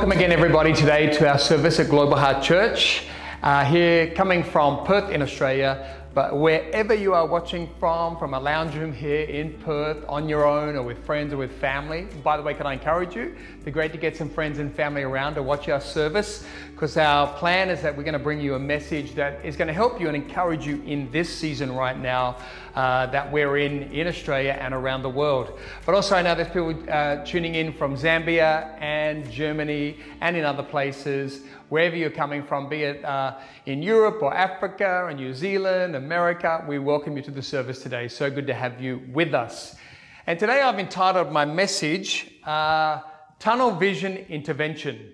Welcome 0.00 0.16
again, 0.16 0.32
everybody, 0.32 0.72
today 0.72 1.12
to 1.12 1.28
our 1.28 1.38
service 1.38 1.78
at 1.78 1.90
Global 1.90 2.16
Heart 2.16 2.42
Church. 2.42 3.04
Uh, 3.42 3.66
here, 3.66 4.10
coming 4.14 4.42
from 4.42 4.86
Perth 4.86 5.10
in 5.10 5.20
Australia, 5.20 5.99
but 6.12 6.36
wherever 6.36 6.92
you 6.92 7.14
are 7.14 7.24
watching 7.24 7.70
from, 7.78 8.16
from 8.16 8.34
a 8.34 8.40
lounge 8.40 8.74
room 8.74 8.92
here 8.92 9.22
in 9.22 9.52
Perth, 9.60 10.04
on 10.08 10.28
your 10.28 10.44
own 10.44 10.74
or 10.74 10.82
with 10.82 11.04
friends 11.04 11.32
or 11.32 11.36
with 11.36 11.52
family. 11.60 12.08
By 12.24 12.36
the 12.36 12.42
way, 12.42 12.52
can 12.52 12.66
I 12.66 12.72
encourage 12.72 13.14
you? 13.14 13.36
It'd 13.52 13.64
be 13.64 13.70
great 13.70 13.92
to 13.92 13.98
get 13.98 14.16
some 14.16 14.28
friends 14.28 14.58
and 14.58 14.74
family 14.74 15.02
around 15.02 15.34
to 15.36 15.42
watch 15.42 15.68
our 15.68 15.80
service 15.80 16.44
because 16.72 16.96
our 16.96 17.32
plan 17.38 17.70
is 17.70 17.80
that 17.82 17.96
we're 17.96 18.02
going 18.02 18.14
to 18.14 18.18
bring 18.18 18.40
you 18.40 18.54
a 18.54 18.58
message 18.58 19.14
that 19.14 19.44
is 19.44 19.56
going 19.56 19.68
to 19.68 19.74
help 19.74 20.00
you 20.00 20.08
and 20.08 20.16
encourage 20.16 20.66
you 20.66 20.82
in 20.82 21.08
this 21.12 21.32
season 21.32 21.72
right 21.72 21.98
now 21.98 22.38
uh, 22.74 23.06
that 23.06 23.30
we're 23.30 23.58
in 23.58 23.84
in 23.92 24.08
Australia 24.08 24.56
and 24.60 24.74
around 24.74 25.02
the 25.02 25.10
world. 25.10 25.58
But 25.86 25.94
also, 25.94 26.16
I 26.16 26.22
know 26.22 26.34
there's 26.34 26.48
people 26.48 26.74
uh, 26.90 27.24
tuning 27.24 27.54
in 27.54 27.72
from 27.72 27.96
Zambia 27.96 28.76
and 28.80 29.30
Germany 29.30 29.98
and 30.20 30.36
in 30.36 30.44
other 30.44 30.62
places 30.62 31.42
wherever 31.70 31.96
you're 31.96 32.10
coming 32.10 32.42
from, 32.42 32.68
be 32.68 32.82
it 32.82 33.04
uh, 33.04 33.38
in 33.64 33.80
Europe 33.80 34.20
or 34.22 34.34
Africa 34.34 35.02
or 35.04 35.14
New 35.14 35.32
Zealand, 35.32 35.94
America, 35.94 36.64
we 36.68 36.80
welcome 36.80 37.16
you 37.16 37.22
to 37.22 37.30
the 37.30 37.42
service 37.42 37.80
today. 37.80 38.08
So 38.08 38.28
good 38.28 38.48
to 38.48 38.54
have 38.54 38.80
you 38.80 39.02
with 39.12 39.34
us. 39.34 39.76
And 40.26 40.36
today 40.36 40.60
I've 40.60 40.80
entitled 40.80 41.32
my 41.32 41.44
message, 41.44 42.32
uh, 42.44 43.00
Tunnel 43.38 43.70
Vision 43.70 44.16
Intervention. 44.28 45.12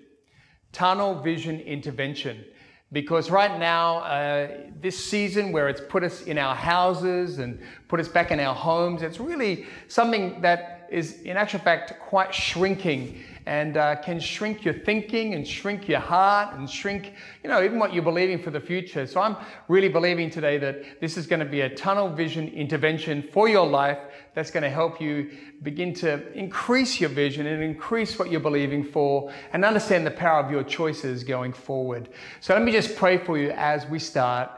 Tunnel 0.71 1.21
Vision 1.21 1.59
Intervention. 1.61 2.43
Because 2.91 3.29
right 3.29 3.59
now, 3.59 3.97
uh, 3.97 4.47
this 4.81 4.97
season 4.97 5.51
where 5.51 5.69
it's 5.69 5.81
put 5.89 6.03
us 6.03 6.23
in 6.23 6.39
our 6.39 6.55
houses 6.55 7.37
and 7.37 7.61
put 7.87 7.99
us 7.99 8.07
back 8.07 8.31
in 8.31 8.39
our 8.39 8.55
homes, 8.55 9.03
it's 9.03 9.19
really 9.19 9.67
something 9.87 10.41
that 10.41 10.76
is, 10.89 11.21
in 11.21 11.37
actual 11.37 11.59
fact, 11.59 11.99
quite 11.99 12.33
shrinking 12.33 13.23
and 13.47 13.77
uh, 13.77 13.95
can 13.95 14.19
shrink 14.19 14.65
your 14.65 14.73
thinking 14.73 15.33
and 15.33 15.47
shrink 15.47 15.87
your 15.87 16.01
heart 16.01 16.53
and 16.55 16.69
shrink, 16.69 17.13
you 17.43 17.49
know, 17.49 17.63
even 17.63 17.79
what 17.79 17.93
you're 17.93 18.03
believing 18.03 18.37
for 18.37 18.51
the 18.51 18.59
future. 18.59 19.07
So 19.07 19.21
I'm 19.21 19.37
really 19.69 19.87
believing 19.87 20.29
today 20.29 20.57
that 20.57 20.99
this 20.99 21.15
is 21.15 21.27
going 21.27 21.39
to 21.39 21.45
be 21.45 21.61
a 21.61 21.69
tunnel 21.73 22.09
vision 22.09 22.49
intervention 22.49 23.23
for 23.31 23.47
your 23.47 23.65
life 23.65 23.99
that's 24.35 24.51
going 24.51 24.63
to 24.63 24.69
help 24.69 24.99
you 24.99 25.31
begin 25.63 25.93
to 25.93 26.29
increase 26.33 26.99
your 26.99 27.09
vision 27.09 27.47
and 27.47 27.63
increase 27.63 28.19
what 28.19 28.29
you're 28.29 28.41
believing 28.41 28.83
for 28.83 29.31
and 29.53 29.63
understand 29.63 30.05
the 30.05 30.11
power 30.11 30.43
of 30.43 30.51
your 30.51 30.63
choices 30.63 31.23
going 31.23 31.53
forward. 31.53 32.09
So 32.41 32.53
let 32.53 32.63
me 32.63 32.73
just 32.73 32.97
pray 32.97 33.17
for 33.17 33.37
you 33.37 33.51
as 33.51 33.85
we 33.87 33.97
start. 33.97 34.51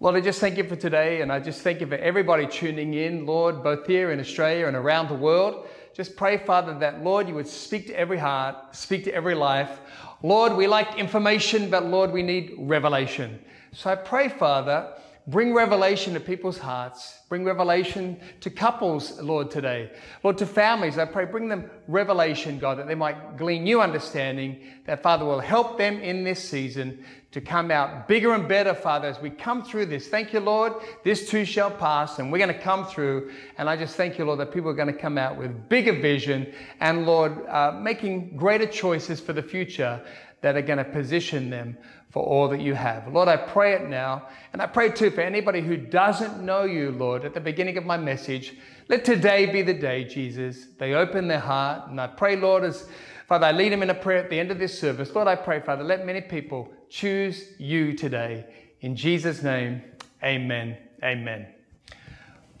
Lord, 0.00 0.16
I 0.16 0.20
just 0.20 0.40
thank 0.40 0.56
you 0.56 0.64
for 0.64 0.76
today, 0.76 1.20
and 1.20 1.30
I 1.30 1.40
just 1.40 1.60
thank 1.60 1.80
you 1.80 1.86
for 1.86 1.96
everybody 1.96 2.46
tuning 2.46 2.94
in, 2.94 3.26
Lord, 3.26 3.62
both 3.62 3.86
here 3.86 4.10
in 4.10 4.18
Australia 4.18 4.66
and 4.66 4.74
around 4.74 5.08
the 5.08 5.14
world 5.14 5.66
just 6.00 6.16
pray, 6.16 6.38
Father, 6.38 6.78
that, 6.78 7.04
Lord, 7.04 7.28
you 7.28 7.34
would 7.34 7.46
speak 7.46 7.88
to 7.88 7.98
every 7.98 8.16
heart, 8.16 8.74
speak 8.74 9.04
to 9.04 9.12
every 9.12 9.34
life. 9.34 9.80
Lord, 10.22 10.54
we 10.54 10.66
like 10.66 10.98
information, 10.98 11.68
but 11.68 11.84
Lord, 11.84 12.12
we 12.12 12.22
need 12.22 12.54
revelation. 12.58 13.38
So 13.72 13.90
I 13.90 13.96
pray, 13.96 14.28
Father, 14.28 14.94
bring 15.26 15.52
revelation 15.52 16.14
to 16.14 16.20
people's 16.20 16.58
hearts. 16.58 17.18
Bring 17.28 17.44
revelation 17.44 18.18
to 18.40 18.50
couples, 18.50 19.20
Lord, 19.20 19.50
today. 19.50 19.90
Lord, 20.22 20.38
to 20.38 20.46
families, 20.46 20.96
I 20.96 21.04
pray, 21.04 21.24
bring 21.24 21.48
them 21.48 21.68
revelation, 21.88 22.58
God, 22.58 22.78
that 22.78 22.86
they 22.86 22.94
might 22.94 23.36
glean 23.36 23.64
new 23.64 23.80
understanding, 23.80 24.60
that, 24.86 25.02
Father, 25.02 25.24
will 25.24 25.40
help 25.40 25.76
them 25.76 26.00
in 26.00 26.24
this 26.24 26.42
season 26.42 27.04
to 27.32 27.40
come 27.40 27.70
out 27.70 28.08
bigger 28.08 28.34
and 28.34 28.48
better, 28.48 28.74
Father, 28.74 29.06
as 29.06 29.20
we 29.20 29.30
come 29.30 29.62
through 29.62 29.86
this. 29.86 30.08
Thank 30.08 30.32
you, 30.32 30.40
Lord. 30.40 30.72
This 31.04 31.28
too 31.28 31.44
shall 31.44 31.70
pass, 31.70 32.18
and 32.18 32.32
we're 32.32 32.38
going 32.38 32.52
to 32.52 32.58
come 32.58 32.86
through. 32.86 33.30
And 33.56 33.70
I 33.70 33.76
just 33.76 33.94
thank 33.96 34.18
you, 34.18 34.24
Lord, 34.24 34.40
that 34.40 34.52
people 34.52 34.70
are 34.70 34.74
going 34.74 34.92
to 34.92 34.98
come 34.98 35.16
out 35.16 35.36
with 35.36 35.68
bigger 35.68 35.92
vision 35.92 36.52
and, 36.80 37.06
Lord, 37.06 37.46
uh, 37.46 37.72
making 37.80 38.36
greater 38.36 38.66
choices 38.66 39.20
for 39.20 39.32
the 39.32 39.42
future 39.42 40.04
that 40.40 40.56
are 40.56 40.62
going 40.62 40.78
to 40.78 40.84
position 40.84 41.50
them 41.50 41.76
for 42.10 42.24
all 42.24 42.48
that 42.48 42.60
you 42.60 42.74
have. 42.74 43.06
Lord, 43.12 43.28
I 43.28 43.36
pray 43.36 43.74
it 43.74 43.88
now. 43.88 44.26
And 44.52 44.60
I 44.60 44.66
pray 44.66 44.90
too 44.90 45.10
for 45.10 45.20
anybody 45.20 45.60
who 45.60 45.76
doesn't 45.76 46.42
know 46.42 46.64
you, 46.64 46.90
Lord, 46.90 47.24
at 47.24 47.34
the 47.34 47.40
beginning 47.40 47.78
of 47.78 47.84
my 47.84 47.96
message. 47.96 48.56
Let 48.88 49.04
today 49.04 49.46
be 49.46 49.62
the 49.62 49.74
day, 49.74 50.02
Jesus. 50.02 50.66
They 50.78 50.94
open 50.94 51.28
their 51.28 51.38
heart. 51.38 51.88
And 51.88 52.00
I 52.00 52.08
pray, 52.08 52.34
Lord, 52.34 52.64
as 52.64 52.88
Father, 53.30 53.46
I 53.46 53.52
lead 53.52 53.70
them 53.70 53.84
in 53.84 53.90
a 53.90 53.94
prayer 53.94 54.18
at 54.18 54.28
the 54.28 54.40
end 54.40 54.50
of 54.50 54.58
this 54.58 54.76
service. 54.76 55.14
Lord, 55.14 55.28
I 55.28 55.36
pray, 55.36 55.60
Father, 55.60 55.84
let 55.84 56.04
many 56.04 56.20
people 56.20 56.68
choose 56.88 57.50
you 57.58 57.92
today. 57.92 58.44
In 58.80 58.96
Jesus' 58.96 59.40
name, 59.40 59.82
amen. 60.24 60.76
Amen. 61.04 61.46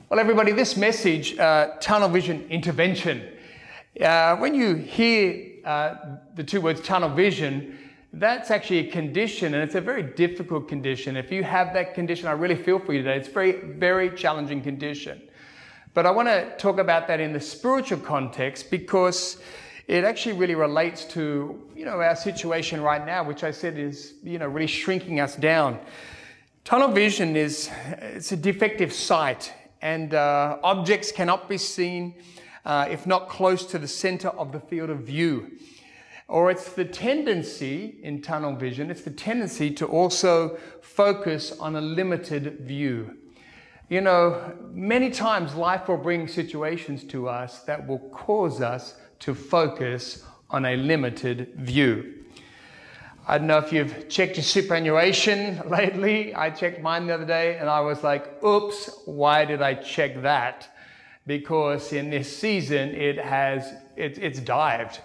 Well, 0.08 0.20
everybody, 0.20 0.52
this 0.52 0.76
message, 0.76 1.36
uh, 1.40 1.70
tunnel 1.80 2.08
vision 2.08 2.46
intervention, 2.50 3.32
uh, 4.00 4.36
when 4.36 4.54
you 4.54 4.76
hear 4.76 5.56
uh, 5.64 5.96
the 6.36 6.44
two 6.44 6.60
words 6.60 6.80
tunnel 6.82 7.08
vision, 7.08 7.76
that's 8.12 8.52
actually 8.52 8.88
a 8.88 8.92
condition 8.92 9.54
and 9.54 9.64
it's 9.64 9.74
a 9.74 9.80
very 9.80 10.04
difficult 10.04 10.68
condition. 10.68 11.16
If 11.16 11.32
you 11.32 11.42
have 11.42 11.74
that 11.74 11.94
condition, 11.94 12.28
I 12.28 12.32
really 12.32 12.54
feel 12.54 12.78
for 12.78 12.92
you 12.92 13.02
today. 13.02 13.16
It's 13.16 13.26
a 13.26 13.32
very, 13.32 13.60
very 13.60 14.10
challenging 14.10 14.62
condition. 14.62 15.20
But 15.94 16.06
I 16.06 16.12
want 16.12 16.28
to 16.28 16.56
talk 16.58 16.78
about 16.78 17.08
that 17.08 17.18
in 17.18 17.32
the 17.32 17.40
spiritual 17.40 17.98
context 17.98 18.70
because 18.70 19.42
it 19.90 20.04
actually 20.04 20.34
really 20.34 20.54
relates 20.54 21.04
to, 21.04 21.60
you 21.74 21.84
know, 21.84 22.00
our 22.00 22.14
situation 22.14 22.80
right 22.80 23.04
now, 23.04 23.24
which 23.24 23.42
I 23.42 23.50
said 23.50 23.76
is, 23.76 24.14
you 24.22 24.38
know, 24.38 24.46
really 24.46 24.68
shrinking 24.68 25.18
us 25.18 25.34
down. 25.34 25.80
Tunnel 26.62 26.92
vision 26.92 27.34
is, 27.34 27.68
it's 28.00 28.30
a 28.30 28.36
defective 28.36 28.92
sight 28.92 29.52
and 29.82 30.14
uh, 30.14 30.58
objects 30.62 31.10
cannot 31.10 31.48
be 31.48 31.58
seen 31.58 32.14
uh, 32.64 32.86
if 32.88 33.04
not 33.04 33.28
close 33.28 33.66
to 33.66 33.80
the 33.80 33.88
center 33.88 34.28
of 34.28 34.52
the 34.52 34.60
field 34.60 34.90
of 34.90 35.00
view. 35.00 35.58
Or 36.28 36.52
it's 36.52 36.72
the 36.72 36.84
tendency 36.84 37.98
in 38.04 38.22
tunnel 38.22 38.54
vision, 38.54 38.92
it's 38.92 39.02
the 39.02 39.10
tendency 39.10 39.72
to 39.72 39.86
also 39.86 40.56
focus 40.82 41.50
on 41.58 41.74
a 41.74 41.80
limited 41.80 42.60
view. 42.60 43.16
You 43.88 44.02
know, 44.02 44.56
many 44.70 45.10
times 45.10 45.56
life 45.56 45.88
will 45.88 45.96
bring 45.96 46.28
situations 46.28 47.02
to 47.06 47.28
us 47.28 47.64
that 47.64 47.88
will 47.88 47.98
cause 48.10 48.60
us 48.60 48.94
to 49.20 49.34
focus 49.34 50.24
on 50.50 50.64
a 50.64 50.76
limited 50.76 51.52
view. 51.54 52.14
I 53.26 53.38
don't 53.38 53.46
know 53.46 53.58
if 53.58 53.72
you've 53.72 54.08
checked 54.08 54.36
your 54.36 54.44
superannuation 54.44 55.62
lately. 55.68 56.34
I 56.34 56.50
checked 56.50 56.82
mine 56.82 57.06
the 57.06 57.14
other 57.14 57.26
day 57.26 57.58
and 57.58 57.68
I 57.68 57.80
was 57.80 58.02
like, 58.02 58.42
oops, 58.42 58.90
why 59.04 59.44
did 59.44 59.62
I 59.62 59.74
check 59.74 60.22
that? 60.22 60.74
Because 61.26 61.92
in 61.92 62.10
this 62.10 62.34
season 62.34 62.88
it 62.90 63.18
has, 63.18 63.72
it, 63.96 64.18
it's 64.18 64.40
dived. 64.40 65.00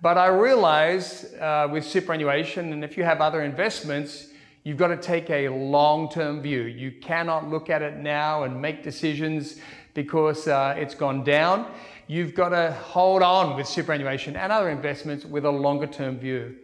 But 0.00 0.16
I 0.16 0.28
realize 0.28 1.34
uh, 1.40 1.68
with 1.70 1.84
superannuation, 1.84 2.72
and 2.72 2.84
if 2.84 2.96
you 2.96 3.04
have 3.04 3.20
other 3.20 3.42
investments, 3.42 4.28
you've 4.62 4.76
got 4.76 4.88
to 4.88 4.96
take 4.96 5.30
a 5.30 5.48
long 5.48 6.08
term 6.10 6.42
view. 6.42 6.62
You 6.62 6.92
cannot 6.92 7.48
look 7.48 7.70
at 7.70 7.82
it 7.82 7.96
now 7.96 8.44
and 8.44 8.60
make 8.60 8.82
decisions 8.82 9.56
because 9.94 10.46
uh, 10.46 10.74
it's 10.78 10.94
gone 10.94 11.24
down 11.24 11.66
you've 12.06 12.34
got 12.34 12.50
to 12.50 12.72
hold 12.72 13.22
on 13.22 13.56
with 13.56 13.66
superannuation 13.66 14.36
and 14.36 14.52
other 14.52 14.70
investments 14.70 15.24
with 15.24 15.44
a 15.44 15.50
longer 15.50 15.86
term 15.86 16.18
view. 16.18 16.56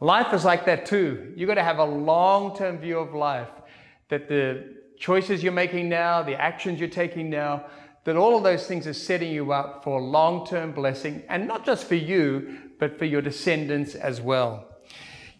Life 0.00 0.32
is 0.32 0.44
like 0.44 0.64
that 0.66 0.86
too. 0.86 1.32
You've 1.36 1.48
got 1.48 1.54
to 1.54 1.64
have 1.64 1.78
a 1.78 1.84
long 1.84 2.56
term 2.56 2.78
view 2.78 2.98
of 2.98 3.14
life 3.14 3.48
that 4.08 4.28
the 4.28 4.76
choices 4.98 5.42
you're 5.42 5.52
making 5.52 5.88
now, 5.88 6.22
the 6.22 6.40
actions 6.40 6.80
you're 6.80 6.88
taking 6.88 7.30
now, 7.30 7.64
that 8.04 8.16
all 8.16 8.36
of 8.36 8.42
those 8.42 8.66
things 8.66 8.86
are 8.86 8.92
setting 8.92 9.32
you 9.32 9.52
up 9.52 9.84
for 9.84 10.00
long 10.00 10.46
term 10.46 10.72
blessing, 10.72 11.22
and 11.28 11.46
not 11.46 11.64
just 11.64 11.86
for 11.86 11.94
you, 11.94 12.58
but 12.78 12.98
for 12.98 13.04
your 13.04 13.20
descendants 13.20 13.94
as 13.94 14.20
well. 14.20 14.66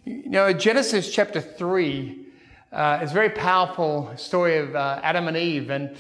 You 0.04 0.30
know, 0.30 0.52
Genesis 0.52 1.12
chapter 1.12 1.40
3 1.40 2.26
uh, 2.72 3.00
is 3.02 3.10
a 3.10 3.14
very 3.14 3.30
powerful 3.30 4.12
story 4.16 4.58
of 4.58 4.75
uh, 4.75 5.00
Adam 5.02 5.28
and 5.28 5.36
Eve. 5.36 5.70
And 5.70 5.96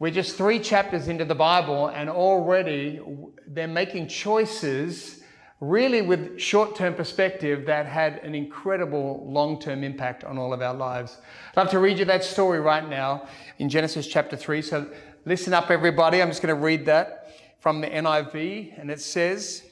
we're 0.00 0.10
just 0.10 0.34
three 0.34 0.58
chapters 0.58 1.08
into 1.08 1.26
the 1.26 1.34
Bible, 1.34 1.88
and 1.88 2.08
already 2.08 3.00
they're 3.46 3.68
making 3.68 4.08
choices 4.08 5.22
really 5.60 6.00
with 6.00 6.40
short 6.40 6.74
term 6.74 6.94
perspective 6.94 7.66
that 7.66 7.84
had 7.84 8.14
an 8.24 8.34
incredible 8.34 9.30
long 9.30 9.60
term 9.60 9.84
impact 9.84 10.24
on 10.24 10.38
all 10.38 10.54
of 10.54 10.62
our 10.62 10.72
lives. 10.72 11.18
I'd 11.50 11.56
love 11.58 11.70
to 11.72 11.78
read 11.78 11.98
you 11.98 12.06
that 12.06 12.24
story 12.24 12.60
right 12.60 12.88
now 12.88 13.28
in 13.58 13.68
Genesis 13.68 14.06
chapter 14.06 14.38
3. 14.38 14.62
So 14.62 14.90
listen 15.26 15.52
up, 15.52 15.70
everybody. 15.70 16.22
I'm 16.22 16.28
just 16.28 16.40
going 16.40 16.56
to 16.56 16.62
read 16.62 16.86
that 16.86 17.36
from 17.58 17.82
the 17.82 17.88
NIV, 17.88 18.80
and 18.80 18.90
it 18.90 19.02
says 19.02 19.64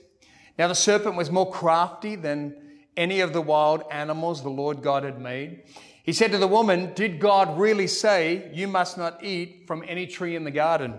Now 0.58 0.68
the 0.68 0.74
serpent 0.74 1.16
was 1.16 1.30
more 1.30 1.50
crafty 1.50 2.16
than 2.16 2.54
any 2.98 3.20
of 3.20 3.32
the 3.32 3.40
wild 3.40 3.82
animals 3.90 4.42
the 4.42 4.50
Lord 4.50 4.82
God 4.82 5.04
had 5.04 5.18
made. 5.18 5.62
He 6.08 6.14
said 6.14 6.32
to 6.32 6.38
the 6.38 6.48
woman, 6.48 6.94
Did 6.94 7.20
God 7.20 7.58
really 7.58 7.86
say, 7.86 8.50
You 8.54 8.66
must 8.66 8.96
not 8.96 9.22
eat 9.22 9.64
from 9.66 9.84
any 9.86 10.06
tree 10.06 10.36
in 10.36 10.44
the 10.44 10.50
garden? 10.50 10.94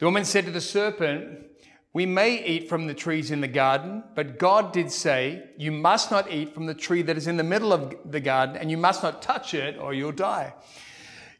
The 0.00 0.06
woman 0.06 0.24
said 0.24 0.44
to 0.46 0.50
the 0.50 0.60
serpent, 0.60 1.46
We 1.92 2.04
may 2.04 2.44
eat 2.44 2.68
from 2.68 2.88
the 2.88 2.94
trees 2.94 3.30
in 3.30 3.40
the 3.40 3.46
garden, 3.46 4.02
but 4.16 4.40
God 4.40 4.72
did 4.72 4.90
say, 4.90 5.44
You 5.56 5.70
must 5.70 6.10
not 6.10 6.32
eat 6.32 6.52
from 6.52 6.66
the 6.66 6.74
tree 6.74 7.00
that 7.02 7.16
is 7.16 7.28
in 7.28 7.36
the 7.36 7.44
middle 7.44 7.72
of 7.72 7.94
the 8.04 8.18
garden, 8.18 8.56
and 8.56 8.72
you 8.72 8.76
must 8.76 9.04
not 9.04 9.22
touch 9.22 9.54
it, 9.54 9.78
or 9.78 9.94
you'll 9.94 10.10
die. 10.10 10.52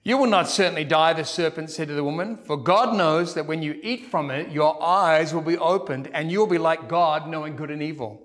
You 0.05 0.17
will 0.17 0.31
not 0.31 0.49
certainly 0.49 0.85
die, 0.85 1.15
the 1.15 1.25
serpent 1.25 1.71
said 1.71 1.89
to 1.89 1.95
the 1.95 2.05
woman, 2.05 2.37
for 2.45 2.57
God 2.57 2.97
knows 2.97 3.35
that 3.35 3.47
when 3.47 3.61
you 3.61 3.77
eat 3.83 4.07
from 4.07 4.31
it, 4.31 4.53
your 4.53 4.81
eyes 4.81 5.35
will 5.35 5.43
be 5.43 5.59
opened, 5.59 6.11
and 6.15 6.31
you 6.31 6.39
will 6.39 6.47
be 6.47 6.59
like 6.59 6.89
God, 6.89 7.27
knowing 7.29 7.57
good 7.57 7.73
and 7.73 7.83
evil. 7.83 8.25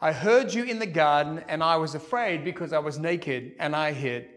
I 0.00 0.12
heard 0.12 0.54
you 0.54 0.64
in 0.64 0.78
the 0.78 0.86
garden, 0.86 1.44
and 1.48 1.62
I 1.62 1.76
was 1.76 1.94
afraid 1.94 2.44
because 2.44 2.72
I 2.72 2.78
was 2.78 2.98
naked, 2.98 3.54
and 3.58 3.74
I 3.74 3.92
hid. 3.92 4.28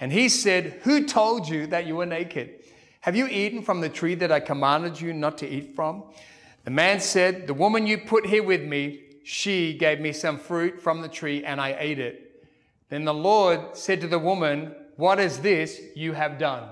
And 0.00 0.12
he 0.12 0.28
said, 0.28 0.80
Who 0.84 1.06
told 1.06 1.48
you 1.48 1.66
that 1.68 1.86
you 1.86 1.96
were 1.96 2.06
naked? 2.06 2.64
Have 3.00 3.14
you 3.14 3.26
eaten 3.26 3.62
from 3.62 3.80
the 3.82 3.90
tree 3.90 4.14
that 4.14 4.32
I 4.32 4.40
commanded 4.40 5.00
you 5.00 5.12
not 5.12 5.36
to 5.38 5.48
eat 5.48 5.74
from? 5.76 6.04
The 6.64 6.70
man 6.70 7.00
said, 7.00 7.46
The 7.46 7.54
woman 7.54 7.86
you 7.86 7.98
put 7.98 8.26
here 8.26 8.42
with 8.42 8.62
me, 8.62 9.02
she 9.24 9.74
gave 9.74 10.00
me 10.00 10.12
some 10.12 10.38
fruit 10.38 10.80
from 10.80 11.02
the 11.02 11.08
tree, 11.08 11.44
and 11.44 11.60
I 11.60 11.76
ate 11.78 11.98
it. 11.98 12.46
Then 12.88 13.04
the 13.04 13.14
Lord 13.14 13.76
said 13.76 14.00
to 14.00 14.08
the 14.08 14.18
woman, 14.18 14.74
What 14.96 15.20
is 15.20 15.40
this 15.40 15.80
you 15.94 16.14
have 16.14 16.38
done? 16.38 16.70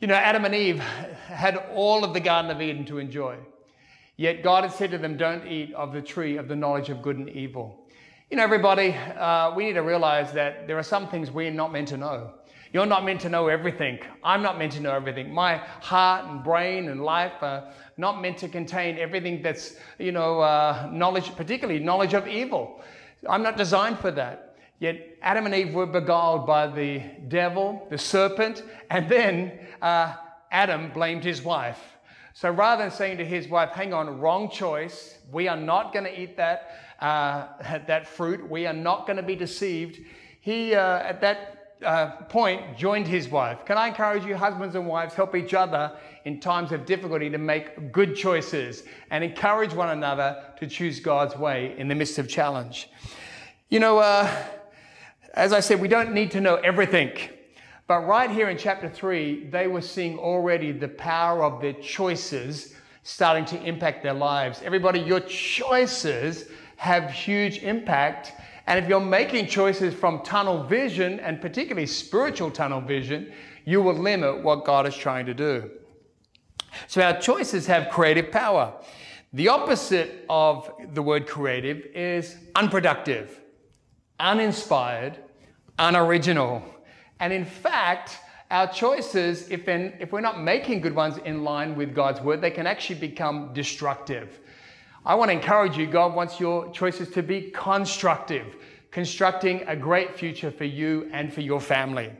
You 0.00 0.06
know, 0.06 0.14
Adam 0.14 0.44
and 0.44 0.54
Eve 0.54 0.78
had 0.78 1.56
all 1.74 2.04
of 2.04 2.14
the 2.14 2.20
Garden 2.20 2.50
of 2.50 2.62
Eden 2.62 2.84
to 2.86 2.98
enjoy. 2.98 3.36
Yet 4.20 4.42
God 4.42 4.64
had 4.64 4.72
said 4.74 4.90
to 4.90 4.98
them, 4.98 5.16
Don't 5.16 5.46
eat 5.46 5.72
of 5.72 5.94
the 5.94 6.02
tree 6.02 6.36
of 6.36 6.46
the 6.46 6.54
knowledge 6.54 6.90
of 6.90 7.00
good 7.00 7.16
and 7.16 7.30
evil. 7.30 7.88
You 8.30 8.36
know, 8.36 8.42
everybody, 8.42 8.92
uh, 8.92 9.54
we 9.56 9.64
need 9.64 9.72
to 9.72 9.82
realize 9.82 10.30
that 10.34 10.66
there 10.66 10.76
are 10.76 10.82
some 10.82 11.08
things 11.08 11.30
we're 11.30 11.50
not 11.50 11.72
meant 11.72 11.88
to 11.88 11.96
know. 11.96 12.34
You're 12.70 12.84
not 12.84 13.06
meant 13.06 13.22
to 13.22 13.30
know 13.30 13.48
everything. 13.48 13.98
I'm 14.22 14.42
not 14.42 14.58
meant 14.58 14.72
to 14.72 14.80
know 14.80 14.92
everything. 14.92 15.32
My 15.32 15.56
heart 15.56 16.26
and 16.26 16.44
brain 16.44 16.90
and 16.90 17.02
life 17.02 17.32
are 17.40 17.72
not 17.96 18.20
meant 18.20 18.36
to 18.40 18.48
contain 18.48 18.98
everything 18.98 19.40
that's, 19.40 19.76
you 19.98 20.12
know, 20.12 20.40
uh, 20.40 20.90
knowledge, 20.92 21.34
particularly 21.34 21.80
knowledge 21.80 22.12
of 22.12 22.28
evil. 22.28 22.82
I'm 23.26 23.42
not 23.42 23.56
designed 23.56 24.00
for 24.00 24.10
that. 24.10 24.58
Yet 24.80 25.16
Adam 25.22 25.46
and 25.46 25.54
Eve 25.54 25.72
were 25.72 25.86
beguiled 25.86 26.46
by 26.46 26.66
the 26.66 27.00
devil, 27.28 27.86
the 27.88 27.96
serpent, 27.96 28.64
and 28.90 29.08
then 29.08 29.60
uh, 29.80 30.16
Adam 30.52 30.90
blamed 30.92 31.24
his 31.24 31.40
wife. 31.40 31.96
So 32.34 32.50
rather 32.50 32.82
than 32.82 32.92
saying 32.92 33.18
to 33.18 33.24
his 33.24 33.48
wife, 33.48 33.70
hang 33.70 33.92
on, 33.92 34.20
wrong 34.20 34.50
choice, 34.50 35.18
we 35.32 35.48
are 35.48 35.56
not 35.56 35.92
going 35.92 36.04
to 36.04 36.20
eat 36.20 36.36
that, 36.36 36.76
uh, 37.00 37.46
that 37.86 38.06
fruit, 38.06 38.48
we 38.48 38.66
are 38.66 38.72
not 38.72 39.06
going 39.06 39.16
to 39.16 39.22
be 39.22 39.36
deceived, 39.36 40.00
he, 40.40 40.74
uh, 40.74 40.98
at 40.98 41.20
that 41.20 41.74
uh, 41.84 42.10
point, 42.28 42.76
joined 42.76 43.06
his 43.06 43.28
wife. 43.28 43.64
Can 43.64 43.76
I 43.76 43.88
encourage 43.88 44.24
you, 44.24 44.36
husbands 44.36 44.74
and 44.74 44.86
wives, 44.86 45.14
help 45.14 45.34
each 45.34 45.54
other 45.54 45.92
in 46.24 46.40
times 46.40 46.72
of 46.72 46.86
difficulty 46.86 47.30
to 47.30 47.38
make 47.38 47.92
good 47.92 48.14
choices 48.14 48.84
and 49.10 49.24
encourage 49.24 49.72
one 49.72 49.90
another 49.90 50.42
to 50.58 50.66
choose 50.66 51.00
God's 51.00 51.36
way 51.36 51.74
in 51.78 51.88
the 51.88 51.94
midst 51.94 52.18
of 52.18 52.28
challenge. 52.28 52.88
You 53.68 53.80
know, 53.80 53.98
uh, 53.98 54.30
as 55.34 55.52
I 55.52 55.60
said, 55.60 55.80
we 55.80 55.88
don't 55.88 56.12
need 56.12 56.30
to 56.32 56.40
know 56.40 56.56
everything. 56.56 57.12
But 57.90 58.06
right 58.06 58.30
here 58.30 58.50
in 58.50 58.56
chapter 58.56 58.88
3, 58.88 59.48
they 59.50 59.66
were 59.66 59.80
seeing 59.80 60.16
already 60.16 60.70
the 60.70 60.86
power 60.86 61.42
of 61.42 61.60
their 61.60 61.72
choices 61.72 62.76
starting 63.02 63.44
to 63.46 63.60
impact 63.64 64.04
their 64.04 64.14
lives. 64.14 64.62
Everybody, 64.62 65.00
your 65.00 65.18
choices 65.18 66.44
have 66.76 67.10
huge 67.10 67.64
impact. 67.64 68.30
And 68.68 68.78
if 68.78 68.88
you're 68.88 69.00
making 69.00 69.48
choices 69.48 69.92
from 69.92 70.22
tunnel 70.22 70.62
vision, 70.62 71.18
and 71.18 71.40
particularly 71.40 71.88
spiritual 71.88 72.52
tunnel 72.52 72.80
vision, 72.80 73.32
you 73.64 73.82
will 73.82 73.98
limit 73.98 74.44
what 74.44 74.64
God 74.64 74.86
is 74.86 74.94
trying 74.94 75.26
to 75.26 75.34
do. 75.34 75.68
So 76.86 77.02
our 77.02 77.20
choices 77.20 77.66
have 77.66 77.90
creative 77.90 78.30
power. 78.30 78.72
The 79.32 79.48
opposite 79.48 80.26
of 80.30 80.70
the 80.94 81.02
word 81.02 81.26
creative 81.26 81.86
is 81.92 82.36
unproductive, 82.54 83.40
uninspired, 84.20 85.18
unoriginal. 85.76 86.62
And 87.20 87.32
in 87.32 87.44
fact, 87.44 88.18
our 88.50 88.66
choices, 88.66 89.48
if, 89.48 89.68
in, 89.68 89.92
if 90.00 90.10
we're 90.10 90.20
not 90.20 90.42
making 90.42 90.80
good 90.80 90.94
ones 90.94 91.18
in 91.18 91.44
line 91.44 91.76
with 91.76 91.94
God's 91.94 92.20
word, 92.20 92.40
they 92.40 92.50
can 92.50 92.66
actually 92.66 92.98
become 92.98 93.52
destructive. 93.52 94.40
I 95.06 95.14
want 95.14 95.30
to 95.30 95.32
encourage 95.34 95.76
you, 95.76 95.86
God 95.86 96.14
wants 96.14 96.40
your 96.40 96.70
choices 96.72 97.10
to 97.10 97.22
be 97.22 97.52
constructive, 97.52 98.56
constructing 98.90 99.62
a 99.68 99.76
great 99.76 100.18
future 100.18 100.50
for 100.50 100.64
you 100.64 101.08
and 101.12 101.32
for 101.32 101.42
your 101.42 101.60
family. 101.60 102.10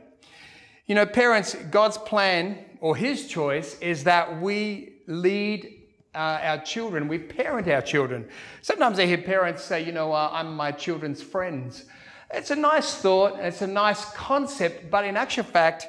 You 0.85 0.95
know, 0.95 1.05
parents, 1.05 1.55
God's 1.69 1.97
plan 1.97 2.57
or 2.79 2.95
His 2.95 3.27
choice 3.27 3.77
is 3.79 4.03
that 4.05 4.41
we 4.41 4.93
lead 5.07 5.81
uh, 6.13 6.39
our 6.41 6.57
children, 6.59 7.07
we 7.07 7.19
parent 7.19 7.67
our 7.67 7.81
children. 7.81 8.27
Sometimes 8.61 8.99
I 8.99 9.05
hear 9.05 9.17
parents 9.17 9.63
say, 9.63 9.83
you 9.83 9.91
know, 9.91 10.11
uh, 10.11 10.29
I'm 10.31 10.55
my 10.55 10.71
children's 10.71 11.21
friends. 11.21 11.85
It's 12.33 12.51
a 12.51 12.55
nice 12.55 12.95
thought, 12.95 13.33
and 13.33 13.45
it's 13.45 13.61
a 13.61 13.67
nice 13.67 14.05
concept, 14.13 14.89
but 14.89 15.05
in 15.05 15.17
actual 15.17 15.43
fact, 15.43 15.87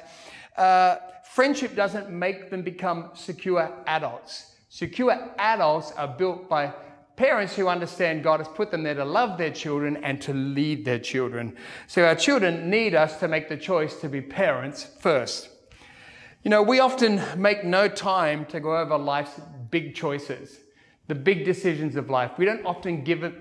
uh, 0.57 0.97
friendship 1.23 1.75
doesn't 1.75 2.09
make 2.09 2.49
them 2.49 2.63
become 2.63 3.11
secure 3.13 3.71
adults. 3.87 4.55
Secure 4.69 5.31
adults 5.37 5.91
are 5.93 6.07
built 6.07 6.49
by 6.49 6.73
parents 7.15 7.55
who 7.55 7.67
understand 7.67 8.23
God 8.23 8.39
has 8.39 8.47
put 8.47 8.71
them 8.71 8.83
there 8.83 8.95
to 8.95 9.05
love 9.05 9.37
their 9.37 9.51
children 9.51 9.97
and 10.03 10.21
to 10.23 10.33
lead 10.33 10.83
their 10.83 10.99
children. 10.99 11.55
So 11.87 12.05
our 12.05 12.15
children 12.15 12.69
need 12.69 12.95
us 12.95 13.19
to 13.19 13.27
make 13.27 13.49
the 13.49 13.57
choice 13.57 13.99
to 14.01 14.09
be 14.09 14.21
parents 14.21 14.83
first. 14.99 15.49
You 16.43 16.49
know, 16.49 16.61
we 16.61 16.79
often 16.79 17.21
make 17.37 17.63
no 17.63 17.87
time 17.87 18.45
to 18.47 18.59
go 18.59 18.77
over 18.77 18.97
life's 18.97 19.39
big 19.69 19.95
choices, 19.95 20.59
the 21.07 21.15
big 21.15 21.45
decisions 21.45 21.95
of 21.95 22.09
life. 22.09 22.31
We 22.37 22.45
don't 22.45 22.65
often 22.65 23.03
give 23.03 23.23
it 23.23 23.33